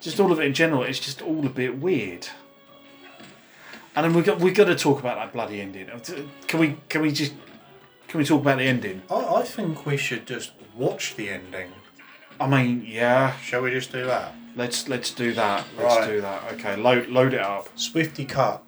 just 0.00 0.20
all 0.20 0.30
of 0.32 0.38
it 0.40 0.44
in 0.46 0.54
general, 0.54 0.82
it's 0.82 1.00
just 1.00 1.22
all 1.22 1.44
a 1.46 1.50
bit 1.50 1.78
weird. 1.78 2.28
And 3.94 4.04
then 4.04 4.12
we 4.14 4.22
got 4.22 4.38
we 4.40 4.50
got 4.50 4.64
to 4.64 4.74
talk 4.76 5.00
about 5.00 5.16
that 5.16 5.32
bloody 5.32 5.60
ending. 5.60 5.88
Can 6.46 6.60
we 6.60 6.76
can 6.88 7.00
we 7.00 7.10
just 7.12 7.32
can 8.08 8.18
we 8.18 8.24
talk 8.24 8.42
about 8.42 8.58
the 8.58 8.64
ending? 8.64 9.02
I, 9.10 9.14
I 9.36 9.42
think 9.42 9.86
we 9.86 9.96
should 9.96 10.26
just 10.26 10.52
watch 10.76 11.14
the 11.16 11.28
ending. 11.30 11.70
I 12.38 12.46
mean, 12.46 12.84
yeah, 12.86 13.36
Shall 13.38 13.62
we 13.62 13.70
just 13.70 13.92
do 13.92 14.04
that? 14.04 14.34
let's 14.54 14.88
let's 14.88 15.10
do 15.12 15.32
that. 15.34 15.64
Let's 15.78 15.96
Right. 15.96 16.08
do 16.08 16.20
that. 16.20 16.52
Okay, 16.52 16.76
load 16.76 17.08
load 17.08 17.32
it 17.34 17.40
up. 17.40 17.68
Swifty 17.76 18.24
cut. 18.24 18.62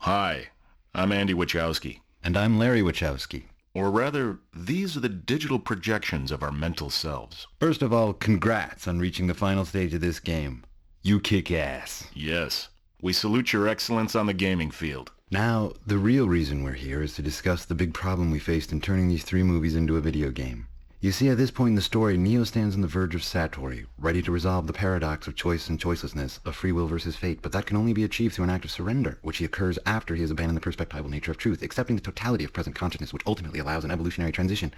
Hi, 0.00 0.48
I'm 0.94 1.12
Andy 1.12 1.32
Wachowski. 1.34 2.00
And 2.22 2.36
I'm 2.36 2.58
Larry 2.58 2.82
Wachowski. 2.82 3.44
Or 3.74 3.90
rather, 3.90 4.38
these 4.54 4.96
are 4.96 5.00
the 5.00 5.08
digital 5.08 5.58
projections 5.58 6.30
of 6.30 6.42
our 6.42 6.52
mental 6.52 6.90
selves. 6.90 7.46
First 7.58 7.82
of 7.82 7.92
all, 7.92 8.12
congrats 8.12 8.86
on 8.86 8.98
reaching 9.00 9.26
the 9.26 9.34
final 9.34 9.64
stage 9.64 9.92
of 9.94 10.00
this 10.00 10.20
game. 10.20 10.64
You 11.02 11.20
kick 11.20 11.50
ass. 11.50 12.06
Yes, 12.14 12.68
we 13.00 13.12
salute 13.12 13.52
your 13.52 13.66
excellence 13.68 14.14
on 14.14 14.26
the 14.26 14.32
gaming 14.34 14.70
field. 14.70 15.10
Now, 15.34 15.72
the 15.84 15.98
real 15.98 16.28
reason 16.28 16.62
we're 16.62 16.74
here 16.74 17.02
is 17.02 17.14
to 17.14 17.22
discuss 17.22 17.64
the 17.64 17.74
big 17.74 17.92
problem 17.92 18.30
we 18.30 18.38
faced 18.38 18.70
in 18.70 18.80
turning 18.80 19.08
these 19.08 19.24
three 19.24 19.42
movies 19.42 19.74
into 19.74 19.96
a 19.96 20.00
video 20.00 20.30
game. 20.30 20.68
You 21.00 21.10
see, 21.10 21.28
at 21.28 21.38
this 21.38 21.50
point 21.50 21.70
in 21.70 21.74
the 21.74 21.82
story, 21.82 22.16
Neo 22.16 22.44
stands 22.44 22.76
on 22.76 22.82
the 22.82 22.86
verge 22.86 23.16
of 23.16 23.22
Satori, 23.22 23.86
ready 23.98 24.22
to 24.22 24.30
resolve 24.30 24.68
the 24.68 24.72
paradox 24.72 25.26
of 25.26 25.34
choice 25.34 25.68
and 25.68 25.80
choicelessness, 25.80 26.38
of 26.46 26.54
free 26.54 26.70
will 26.70 26.86
versus 26.86 27.16
fate, 27.16 27.42
but 27.42 27.50
that 27.50 27.66
can 27.66 27.76
only 27.76 27.92
be 27.92 28.04
achieved 28.04 28.36
through 28.36 28.44
an 28.44 28.50
act 28.50 28.64
of 28.64 28.70
surrender, 28.70 29.18
which 29.22 29.38
he 29.38 29.44
occurs 29.44 29.76
after 29.84 30.14
he 30.14 30.20
has 30.20 30.30
abandoned 30.30 30.56
the 30.56 30.60
perspectival 30.60 31.10
nature 31.10 31.32
of 31.32 31.36
truth, 31.36 31.64
accepting 31.64 31.96
the 31.96 32.02
totality 32.02 32.44
of 32.44 32.52
present 32.52 32.76
consciousness, 32.76 33.12
which 33.12 33.26
ultimately 33.26 33.58
allows 33.58 33.82
an 33.82 33.90
evolutionary 33.90 34.30
transition. 34.30 34.72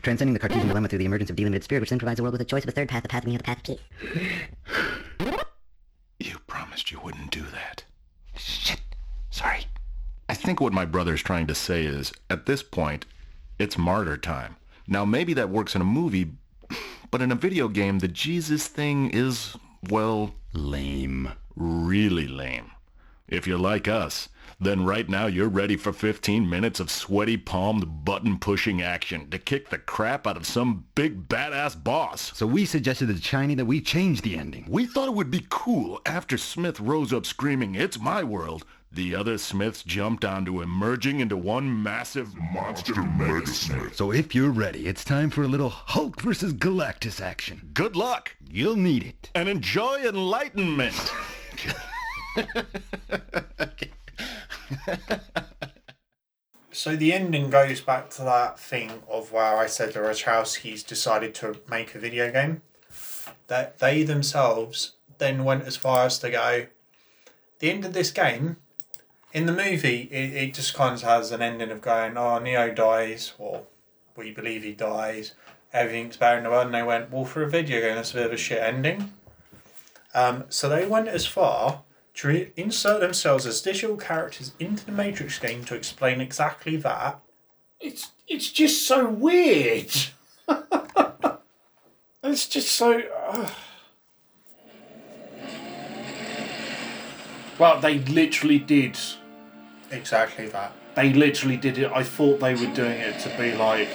Transcending 0.00 0.32
the 0.32 0.40
Cartesian 0.40 0.68
dilemma 0.68 0.88
through 0.88 1.00
the 1.00 1.04
emergence 1.04 1.28
of 1.28 1.36
delimited 1.36 1.64
spirit, 1.64 1.82
which 1.82 1.90
then 1.90 1.98
provides 1.98 2.16
the 2.16 2.22
world 2.22 2.32
with 2.32 2.40
a 2.40 2.46
choice 2.46 2.62
of 2.62 2.70
a 2.70 2.72
third 2.72 2.88
path, 2.88 3.02
the 3.02 3.10
path 3.10 3.26
of 3.26 3.30
the 3.30 3.38
path 3.40 3.58
of 3.58 3.62
Kate. 3.62 3.80
You 6.18 6.38
promised 6.46 6.90
you 6.90 6.98
wouldn't 7.04 7.30
do 7.30 7.42
that. 7.52 7.84
Shit. 8.36 8.80
Sorry. 9.30 9.66
I 10.28 10.34
think 10.34 10.60
what 10.60 10.72
my 10.72 10.84
brother's 10.84 11.22
trying 11.22 11.46
to 11.46 11.54
say 11.54 11.84
is, 11.84 12.12
at 12.28 12.46
this 12.46 12.62
point, 12.62 13.06
it's 13.58 13.78
martyr 13.78 14.16
time. 14.18 14.56
Now, 14.86 15.04
maybe 15.04 15.32
that 15.34 15.48
works 15.48 15.74
in 15.74 15.80
a 15.80 15.86
movie, 15.86 16.32
but 17.10 17.22
in 17.22 17.32
a 17.32 17.36
video 17.36 17.68
game, 17.68 17.98
the 18.00 18.08
Jesus 18.08 18.66
thing 18.68 19.10
is, 19.10 19.56
well, 19.88 20.34
Lame. 20.52 21.32
really 21.56 22.26
lame. 22.26 22.70
If 23.26 23.46
you're 23.46 23.58
like 23.58 23.88
us, 23.88 24.28
then 24.60 24.84
right 24.84 25.08
now 25.08 25.26
you're 25.26 25.48
ready 25.48 25.76
for 25.76 25.92
15 25.92 26.48
minutes 26.48 26.80
of 26.80 26.90
sweaty 26.90 27.36
palmed 27.36 28.04
button 28.04 28.38
pushing 28.38 28.82
action 28.82 29.30
to 29.30 29.38
kick 29.38 29.68
the 29.68 29.78
crap 29.78 30.26
out 30.26 30.36
of 30.36 30.46
some 30.46 30.86
big 30.94 31.28
badass 31.28 31.82
boss. 31.82 32.32
So 32.34 32.46
we 32.46 32.64
suggested 32.64 33.08
to 33.08 33.22
Shiny 33.22 33.54
that 33.54 33.66
we 33.66 33.80
change 33.80 34.22
the 34.22 34.36
ending. 34.36 34.64
We 34.68 34.86
thought 34.86 35.08
it 35.08 35.14
would 35.14 35.30
be 35.30 35.46
cool 35.50 36.00
after 36.06 36.38
Smith 36.38 36.80
rose 36.80 37.12
up 37.12 37.26
screaming, 37.26 37.74
It's 37.74 38.00
my 38.00 38.24
world. 38.24 38.64
The 38.90 39.14
other 39.14 39.36
Smiths 39.38 39.82
jumped 39.82 40.24
onto 40.24 40.60
him, 40.62 40.70
merging 40.70 41.20
into 41.20 41.36
one 41.36 41.82
massive 41.82 42.34
monster 42.52 43.02
mega 43.02 43.46
Smith. 43.46 43.94
So 43.94 44.12
if 44.12 44.34
you're 44.34 44.50
ready, 44.50 44.86
it's 44.86 45.04
time 45.04 45.30
for 45.30 45.42
a 45.42 45.48
little 45.48 45.68
Hulk 45.68 46.20
versus 46.20 46.52
Galactus 46.54 47.20
action. 47.20 47.70
Good 47.74 47.96
luck 47.96 48.34
You'll 48.50 48.76
need 48.76 49.04
it. 49.04 49.30
and 49.34 49.48
enjoy 49.48 50.00
enlightenment. 50.06 50.94
So 56.70 56.94
the 56.94 57.12
ending 57.12 57.50
goes 57.50 57.80
back 57.80 58.08
to 58.10 58.22
that 58.22 58.60
thing 58.60 59.02
of 59.10 59.32
where 59.32 59.56
I 59.56 59.66
said 59.66 59.94
the 59.94 59.98
Wachowskis 59.98 60.86
decided 60.86 61.34
to 61.36 61.56
make 61.68 61.92
a 61.92 61.98
video 61.98 62.30
game. 62.30 62.62
That 63.48 63.80
they 63.80 64.04
themselves 64.04 64.92
then 65.18 65.42
went 65.42 65.64
as 65.64 65.76
far 65.76 66.06
as 66.06 66.20
to 66.20 66.30
go, 66.30 66.66
the 67.58 67.70
end 67.70 67.84
of 67.84 67.94
this 67.94 68.12
game, 68.12 68.58
in 69.32 69.46
the 69.46 69.52
movie, 69.52 70.08
it, 70.10 70.34
it 70.34 70.54
just 70.54 70.74
kind 70.74 70.94
of 70.94 71.02
has 71.02 71.32
an 71.32 71.42
ending 71.42 71.70
of 71.70 71.80
going, 71.80 72.16
oh, 72.16 72.38
Neo 72.38 72.72
dies, 72.72 73.32
or 73.38 73.64
we 74.16 74.30
believe 74.32 74.62
he 74.62 74.72
dies, 74.72 75.34
everything's 75.72 76.16
better 76.16 76.38
in 76.38 76.44
the 76.44 76.50
world, 76.50 76.66
and 76.66 76.74
they 76.74 76.82
went, 76.82 77.10
well, 77.10 77.24
for 77.24 77.42
a 77.42 77.48
video 77.48 77.80
game, 77.80 77.94
that's 77.94 78.12
a 78.12 78.14
bit 78.14 78.26
of 78.26 78.32
a 78.32 78.36
shit 78.36 78.62
ending. 78.62 79.12
Um, 80.14 80.44
so 80.48 80.68
they 80.68 80.86
went 80.86 81.08
as 81.08 81.26
far 81.26 81.82
to 82.14 82.28
re- 82.28 82.52
insert 82.56 83.00
themselves 83.00 83.46
as 83.46 83.60
digital 83.60 83.96
characters 83.96 84.52
into 84.58 84.84
the 84.84 84.92
Matrix 84.92 85.38
game 85.38 85.64
to 85.66 85.74
explain 85.74 86.20
exactly 86.20 86.76
that. 86.76 87.20
It's 87.80 88.10
it's 88.26 88.50
just 88.50 88.86
so 88.86 89.08
weird. 89.08 89.92
it's 92.24 92.48
just 92.48 92.72
so. 92.72 93.00
Uh... 93.28 93.50
Well, 97.58 97.80
they 97.80 98.00
literally 98.00 98.58
did. 98.58 98.98
Exactly 99.90 100.46
that. 100.48 100.72
They 100.94 101.12
literally 101.12 101.56
did 101.56 101.78
it. 101.78 101.90
I 101.92 102.02
thought 102.02 102.40
they 102.40 102.54
were 102.54 102.72
doing 102.74 103.00
it 103.00 103.18
to 103.20 103.28
be 103.38 103.52
like 103.54 103.88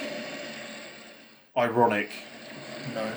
ironic. 1.55 2.09
No. 2.95 3.11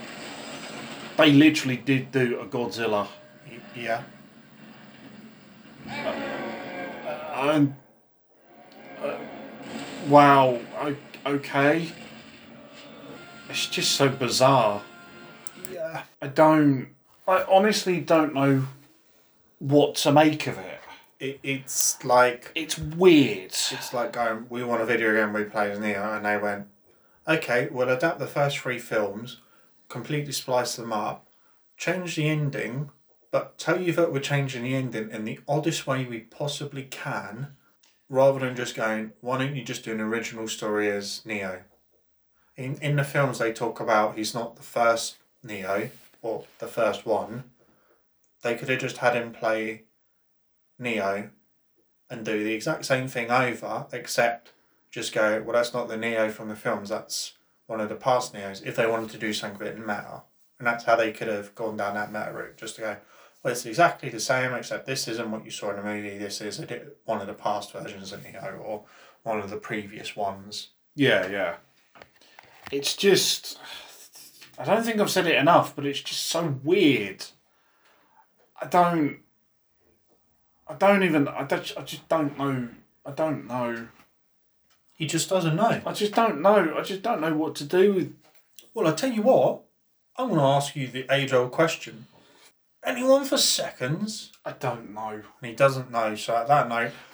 They 1.16 1.32
literally 1.32 1.76
did 1.76 2.12
do 2.12 2.38
a 2.40 2.46
Godzilla. 2.46 3.08
Y- 3.50 3.58
Yeah. 3.74 4.02
Um, 7.34 7.76
uh, 9.02 9.14
wow. 10.08 10.58
o- 10.80 10.96
Okay. 11.26 11.92
It's 13.48 13.66
just 13.66 13.92
so 13.92 14.08
bizarre. 14.08 14.82
Yeah. 15.72 16.02
I 16.22 16.26
don't. 16.28 16.88
I 17.26 17.44
honestly 17.48 18.00
don't 18.00 18.32
know 18.34 18.66
what 19.58 19.94
to 19.96 20.12
make 20.12 20.46
of 20.46 20.58
it. 20.58 20.75
It, 21.18 21.40
it's 21.42 22.04
like 22.04 22.52
It's 22.54 22.78
weird. 22.78 23.50
it's 23.50 23.94
like 23.94 24.12
going. 24.12 24.46
We 24.50 24.64
want 24.64 24.82
a 24.82 24.86
video 24.86 25.14
game 25.14 25.32
we 25.32 25.44
play 25.44 25.70
as 25.70 25.78
Neo, 25.78 26.12
and 26.14 26.26
they 26.26 26.36
went, 26.36 26.66
okay, 27.26 27.68
we'll 27.70 27.88
adapt 27.88 28.18
the 28.18 28.26
first 28.26 28.58
three 28.58 28.78
films, 28.78 29.38
completely 29.88 30.32
splice 30.32 30.76
them 30.76 30.92
up, 30.92 31.26
change 31.76 32.16
the 32.16 32.28
ending, 32.28 32.90
but 33.30 33.58
tell 33.58 33.80
you 33.80 33.92
that 33.94 34.12
we're 34.12 34.20
changing 34.20 34.64
the 34.64 34.74
ending 34.74 35.10
in 35.10 35.24
the 35.24 35.40
oddest 35.48 35.86
way 35.86 36.04
we 36.04 36.20
possibly 36.20 36.82
can, 36.82 37.48
rather 38.10 38.40
than 38.40 38.54
just 38.54 38.74
going, 38.76 39.12
why 39.22 39.38
don't 39.38 39.56
you 39.56 39.62
just 39.62 39.84
do 39.84 39.92
an 39.92 40.00
original 40.00 40.48
story 40.48 40.90
as 40.90 41.22
Neo? 41.24 41.62
In 42.56 42.76
in 42.82 42.96
the 42.96 43.04
films, 43.04 43.38
they 43.38 43.52
talk 43.52 43.80
about 43.80 44.16
he's 44.16 44.34
not 44.34 44.56
the 44.56 44.62
first 44.62 45.16
Neo 45.42 45.88
or 46.20 46.44
the 46.58 46.66
first 46.66 47.06
one. 47.06 47.44
They 48.42 48.54
could 48.54 48.68
have 48.68 48.80
just 48.80 48.98
had 48.98 49.14
him 49.16 49.32
play 49.32 49.85
Neo 50.78 51.30
and 52.08 52.24
do 52.24 52.44
the 52.44 52.52
exact 52.52 52.84
same 52.84 53.08
thing 53.08 53.30
over, 53.30 53.86
except 53.92 54.52
just 54.90 55.12
go, 55.12 55.42
well, 55.42 55.54
that's 55.54 55.74
not 55.74 55.88
the 55.88 55.96
Neo 55.96 56.30
from 56.30 56.48
the 56.48 56.56
films, 56.56 56.88
that's 56.88 57.34
one 57.66 57.80
of 57.80 57.88
the 57.88 57.96
past 57.96 58.32
Neos, 58.32 58.64
if 58.64 58.76
they 58.76 58.86
wanted 58.86 59.10
to 59.10 59.18
do 59.18 59.32
something 59.32 59.60
a 59.60 59.70
bit 59.72 59.78
meta. 59.78 60.22
And 60.58 60.66
that's 60.66 60.84
how 60.84 60.96
they 60.96 61.12
could 61.12 61.28
have 61.28 61.54
gone 61.54 61.76
down 61.76 61.94
that 61.94 62.12
meta 62.12 62.32
route, 62.32 62.56
just 62.56 62.76
to 62.76 62.80
go, 62.80 62.96
well, 63.42 63.52
it's 63.52 63.66
exactly 63.66 64.08
the 64.08 64.20
same, 64.20 64.54
except 64.54 64.86
this 64.86 65.06
isn't 65.08 65.30
what 65.30 65.44
you 65.44 65.50
saw 65.50 65.70
in 65.70 65.76
the 65.76 65.82
movie, 65.82 66.18
this 66.18 66.40
is 66.40 66.58
a 66.60 66.82
one 67.04 67.20
of 67.20 67.26
the 67.26 67.34
past 67.34 67.72
versions 67.72 68.12
of 68.12 68.22
Neo, 68.22 68.60
or 68.64 68.84
one 69.22 69.38
of 69.40 69.50
the 69.50 69.56
previous 69.56 70.16
ones. 70.16 70.68
Yeah, 70.94 71.28
yeah. 71.28 71.56
It's 72.72 72.96
just. 72.96 73.58
I 74.58 74.64
don't 74.64 74.82
think 74.82 74.98
I've 74.98 75.10
said 75.10 75.26
it 75.26 75.36
enough, 75.36 75.76
but 75.76 75.84
it's 75.84 76.00
just 76.00 76.26
so 76.26 76.58
weird. 76.64 77.24
I 78.60 78.66
don't. 78.66 79.18
I 80.68 80.74
don't 80.74 81.02
even. 81.02 81.28
I, 81.28 81.44
don't, 81.44 81.72
I 81.76 81.82
just 81.82 82.08
don't 82.08 82.36
know. 82.38 82.68
I 83.04 83.10
don't 83.12 83.46
know. 83.46 83.88
He 84.94 85.06
just 85.06 85.28
doesn't 85.28 85.54
know. 85.56 85.80
I 85.86 85.92
just 85.92 86.14
don't 86.14 86.40
know. 86.40 86.74
I 86.76 86.82
just 86.82 87.02
don't 87.02 87.20
know 87.20 87.34
what 87.34 87.54
to 87.56 87.64
do 87.64 87.92
with. 87.92 88.14
Well, 88.74 88.86
I 88.88 88.92
tell 88.92 89.10
you 89.12 89.22
what, 89.22 89.62
I'm 90.16 90.28
going 90.28 90.40
to 90.40 90.44
ask 90.46 90.74
you 90.76 90.86
the 90.88 91.06
age 91.10 91.32
old 91.32 91.52
question. 91.52 92.06
Anyone 92.84 93.24
for 93.24 93.36
seconds? 93.38 94.32
I 94.44 94.52
don't 94.52 94.92
know. 94.94 95.10
And 95.10 95.22
he 95.50 95.52
doesn't 95.54 95.90
know, 95.90 96.14
so 96.14 96.36
at 96.36 96.46
that 96.48 96.68
note, 96.68 96.92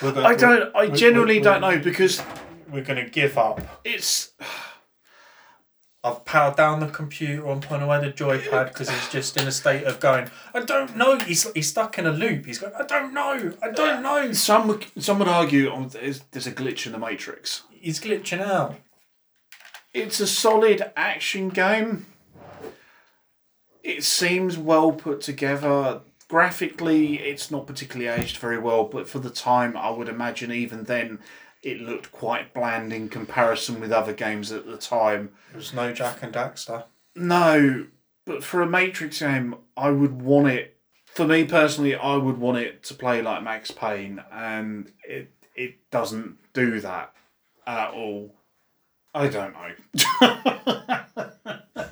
gonna- 0.00 0.22
I 0.26 0.34
don't. 0.34 0.74
I 0.76 0.86
we're- 0.86 1.40
don't 1.40 1.60
know 1.62 1.78
because 1.78 2.22
We're 2.70 2.84
going 2.84 3.04
to 3.04 3.10
give 3.10 3.36
up. 3.38 3.60
it's. 3.84 4.32
I've 6.02 6.24
powered 6.24 6.56
down 6.56 6.80
the 6.80 6.86
computer. 6.86 7.46
I'm 7.46 7.60
putting 7.60 7.82
away 7.82 8.00
the 8.00 8.10
joypad 8.10 8.68
because 8.68 8.88
he's 8.88 9.08
just 9.10 9.36
in 9.36 9.46
a 9.46 9.52
state 9.52 9.84
of 9.84 10.00
going. 10.00 10.30
I 10.54 10.60
don't 10.60 10.96
know. 10.96 11.18
He's 11.18 11.50
he's 11.52 11.68
stuck 11.68 11.98
in 11.98 12.06
a 12.06 12.10
loop. 12.10 12.46
He's 12.46 12.58
going. 12.58 12.72
I 12.74 12.84
don't 12.86 13.12
know. 13.12 13.52
I 13.62 13.70
don't 13.70 14.02
know. 14.02 14.32
Some 14.32 14.68
would- 14.68 14.86
some 14.98 15.18
would 15.18 15.28
argue 15.28 15.70
on 15.70 15.88
there's, 15.88 16.20
there's 16.30 16.46
a 16.46 16.52
glitch 16.52 16.86
in 16.86 16.92
the 16.92 16.98
Matrix. 16.98 17.64
He's 17.70 18.00
glitching 18.00 18.40
out. 18.40 18.76
It's 19.92 20.20
a 20.20 20.26
solid 20.26 20.90
action 20.96 21.50
game. 21.50 22.06
It 23.82 24.04
seems 24.04 24.56
well 24.56 24.92
put 24.92 25.20
together. 25.20 26.00
Graphically, 26.28 27.16
it's 27.18 27.50
not 27.50 27.66
particularly 27.66 28.06
aged 28.08 28.36
very 28.36 28.58
well, 28.58 28.84
but 28.84 29.08
for 29.08 29.18
the 29.18 29.30
time, 29.30 29.76
I 29.76 29.90
would 29.90 30.08
imagine 30.08 30.52
even 30.52 30.84
then 30.84 31.18
it 31.62 31.80
looked 31.80 32.12
quite 32.12 32.54
bland 32.54 32.92
in 32.92 33.08
comparison 33.08 33.80
with 33.80 33.92
other 33.92 34.12
games 34.12 34.50
at 34.52 34.66
the 34.66 34.76
time. 34.76 35.30
There 35.50 35.58
was 35.58 35.74
no 35.74 35.92
Jak 35.92 36.22
and 36.22 36.32
Daxter. 36.32 36.84
No, 37.14 37.86
but 38.24 38.44
for 38.44 38.62
a 38.62 38.66
Matrix 38.66 39.20
game, 39.20 39.56
I 39.76 39.90
would 39.90 40.22
want 40.22 40.48
it. 40.48 40.76
For 41.06 41.26
me 41.26 41.44
personally, 41.44 41.94
I 41.94 42.16
would 42.16 42.38
want 42.38 42.58
it 42.58 42.82
to 42.84 42.94
play 42.94 43.20
like 43.20 43.42
Max 43.42 43.70
Payne, 43.70 44.22
and 44.32 44.92
it 45.06 45.32
it 45.54 45.90
doesn't 45.90 46.38
do 46.52 46.80
that 46.80 47.12
at 47.66 47.90
all. 47.90 48.34
I 49.12 49.26
don't 49.28 49.52
know. 49.52 49.72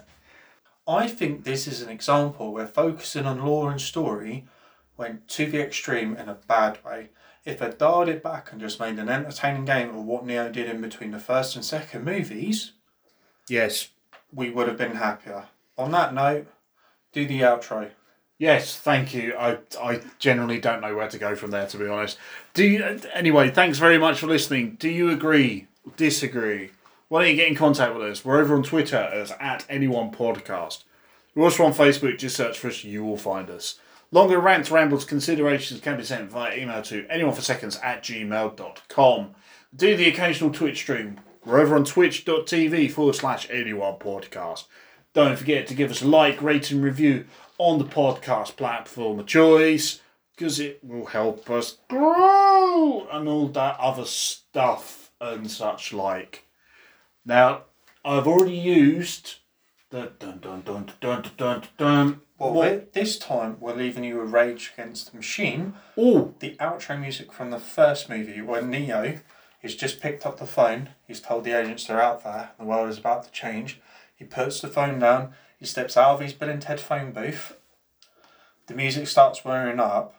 I 0.88 1.06
think 1.08 1.44
this 1.44 1.66
is 1.66 1.82
an 1.82 1.90
example 1.90 2.52
where 2.52 2.66
focusing 2.66 3.26
on 3.26 3.44
lore 3.44 3.70
and 3.70 3.80
story 3.80 4.46
went 4.96 5.28
to 5.28 5.50
the 5.50 5.60
extreme 5.60 6.16
in 6.16 6.28
a 6.28 6.34
bad 6.34 6.82
way. 6.84 7.10
If 7.48 7.60
they 7.60 7.70
dialed 7.70 8.10
it 8.10 8.22
back 8.22 8.52
and 8.52 8.60
just 8.60 8.78
made 8.78 8.98
an 8.98 9.08
entertaining 9.08 9.64
game 9.64 9.88
of 9.88 10.04
what 10.04 10.26
Neo 10.26 10.50
did 10.50 10.68
in 10.68 10.82
between 10.82 11.12
the 11.12 11.18
first 11.18 11.56
and 11.56 11.64
second 11.64 12.04
movies, 12.04 12.72
yes, 13.48 13.88
we 14.34 14.50
would 14.50 14.68
have 14.68 14.76
been 14.76 14.96
happier. 14.96 15.44
On 15.78 15.90
that 15.92 16.12
note, 16.12 16.46
do 17.14 17.26
the 17.26 17.40
outro. 17.40 17.88
Yes, 18.36 18.76
thank 18.76 19.14
you. 19.14 19.34
I 19.34 19.60
I 19.80 20.02
generally 20.18 20.60
don't 20.60 20.82
know 20.82 20.94
where 20.94 21.08
to 21.08 21.16
go 21.16 21.34
from 21.34 21.50
there, 21.50 21.66
to 21.68 21.78
be 21.78 21.86
honest. 21.88 22.18
Do 22.52 22.64
you, 22.64 23.00
anyway? 23.14 23.48
Thanks 23.48 23.78
very 23.78 23.96
much 23.96 24.18
for 24.18 24.26
listening. 24.26 24.76
Do 24.78 24.90
you 24.90 25.10
agree? 25.10 25.68
Disagree? 25.96 26.72
Why 27.08 27.22
don't 27.22 27.30
you 27.30 27.36
get 27.36 27.48
in 27.48 27.54
contact 27.54 27.94
with 27.94 28.02
us? 28.02 28.26
We're 28.26 28.42
over 28.42 28.56
on 28.56 28.62
Twitter 28.62 28.98
as 28.98 29.32
at 29.40 29.64
anyone 29.70 30.10
podcast. 30.10 30.84
We're 31.34 31.44
also 31.44 31.64
on 31.64 31.72
Facebook. 31.72 32.18
Just 32.18 32.36
search 32.36 32.58
for 32.58 32.68
us. 32.68 32.84
You 32.84 33.06
will 33.06 33.16
find 33.16 33.48
us. 33.48 33.80
Longer 34.10 34.40
rants, 34.40 34.70
rambles, 34.70 35.04
considerations 35.04 35.80
can 35.80 35.98
be 35.98 36.04
sent 36.04 36.30
via 36.30 36.56
email 36.56 36.80
to 36.82 37.04
anyoneforseconds 37.04 37.82
at 37.84 38.02
gmail.com. 38.02 39.34
Do 39.76 39.96
the 39.96 40.08
occasional 40.08 40.50
Twitch 40.50 40.78
stream. 40.78 41.20
We're 41.44 41.60
over 41.60 41.76
on 41.76 41.84
twitch.tv 41.84 42.90
forward 42.90 43.16
slash 43.16 43.48
anyone 43.50 43.98
podcast. 43.98 44.64
Don't 45.12 45.38
forget 45.38 45.66
to 45.66 45.74
give 45.74 45.90
us 45.90 46.00
a 46.00 46.08
like, 46.08 46.40
rate, 46.40 46.70
and 46.70 46.82
review 46.82 47.26
on 47.58 47.78
the 47.78 47.84
podcast 47.84 48.56
platform 48.56 49.18
of 49.18 49.26
choice 49.26 50.00
because 50.34 50.58
it 50.58 50.80
will 50.82 51.06
help 51.06 51.50
us 51.50 51.78
grow 51.90 53.06
and 53.12 53.28
all 53.28 53.48
that 53.48 53.78
other 53.78 54.04
stuff 54.04 55.10
and 55.20 55.50
such 55.50 55.92
like. 55.92 56.46
Now, 57.26 57.64
I've 58.04 58.26
already 58.26 58.56
used 58.56 59.36
the 59.90 60.12
dun 60.18 60.38
dun 60.38 60.62
dun 60.62 60.84
dun 60.84 60.92
dun 61.00 61.30
dun 61.36 61.62
dun. 61.76 62.20
Well, 62.38 62.82
this 62.92 63.18
time 63.18 63.56
we're 63.58 63.74
leaving 63.74 64.04
you 64.04 64.18
with 64.20 64.30
Rage 64.32 64.72
Against 64.74 65.10
the 65.10 65.16
Machine. 65.16 65.74
Oh, 65.96 66.34
The 66.38 66.54
outro 66.56 67.00
music 67.00 67.32
from 67.32 67.50
the 67.50 67.58
first 67.58 68.08
movie 68.08 68.40
where 68.40 68.62
Neo 68.62 69.18
has 69.62 69.74
just 69.74 70.00
picked 70.00 70.24
up 70.24 70.38
the 70.38 70.46
phone. 70.46 70.90
He's 71.06 71.20
told 71.20 71.42
the 71.42 71.52
agents 71.52 71.86
they're 71.86 72.00
out 72.00 72.22
there. 72.22 72.50
The 72.58 72.64
world 72.64 72.88
is 72.90 72.98
about 72.98 73.24
to 73.24 73.30
change. 73.32 73.80
He 74.14 74.24
puts 74.24 74.60
the 74.60 74.68
phone 74.68 75.00
down. 75.00 75.32
He 75.58 75.66
steps 75.66 75.96
out 75.96 76.14
of 76.14 76.20
his 76.20 76.32
Bill 76.32 76.48
and 76.48 76.62
Ted 76.62 76.78
phone 76.78 77.10
booth. 77.10 77.56
The 78.68 78.74
music 78.74 79.08
starts 79.08 79.44
wearing 79.44 79.80
up. 79.80 80.14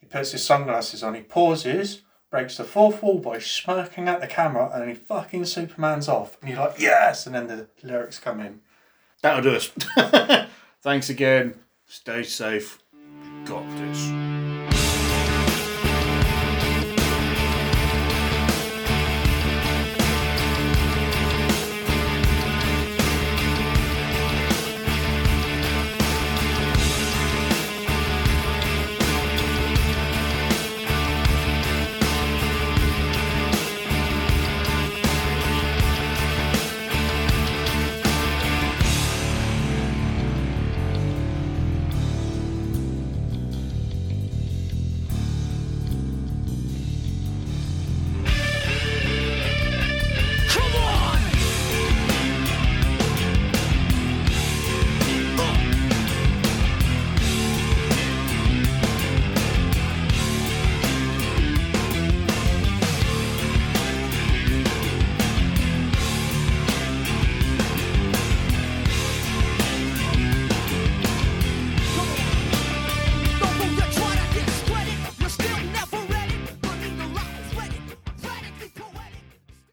He 0.00 0.06
puts 0.06 0.32
his 0.32 0.44
sunglasses 0.44 1.04
on. 1.04 1.14
He 1.14 1.20
pauses, 1.20 2.00
breaks 2.30 2.56
the 2.56 2.64
fourth 2.64 3.02
wall 3.02 3.18
by 3.18 3.38
smirking 3.38 4.08
at 4.08 4.20
the 4.20 4.26
camera, 4.26 4.68
and 4.74 4.88
he 4.88 4.96
fucking 4.96 5.44
Superman's 5.44 6.08
off. 6.08 6.38
And 6.40 6.50
you're 6.50 6.58
like, 6.58 6.80
yes! 6.80 7.26
And 7.26 7.34
then 7.36 7.46
the 7.46 7.68
lyrics 7.84 8.18
come 8.18 8.40
in. 8.40 8.62
that'll 9.22 9.42
do 9.42 9.54
us. 9.54 9.70
Thanks 10.82 11.10
again. 11.10 11.54
Stay 11.86 12.22
safe. 12.22 12.78
Got 13.44 13.68
this. 13.76 14.39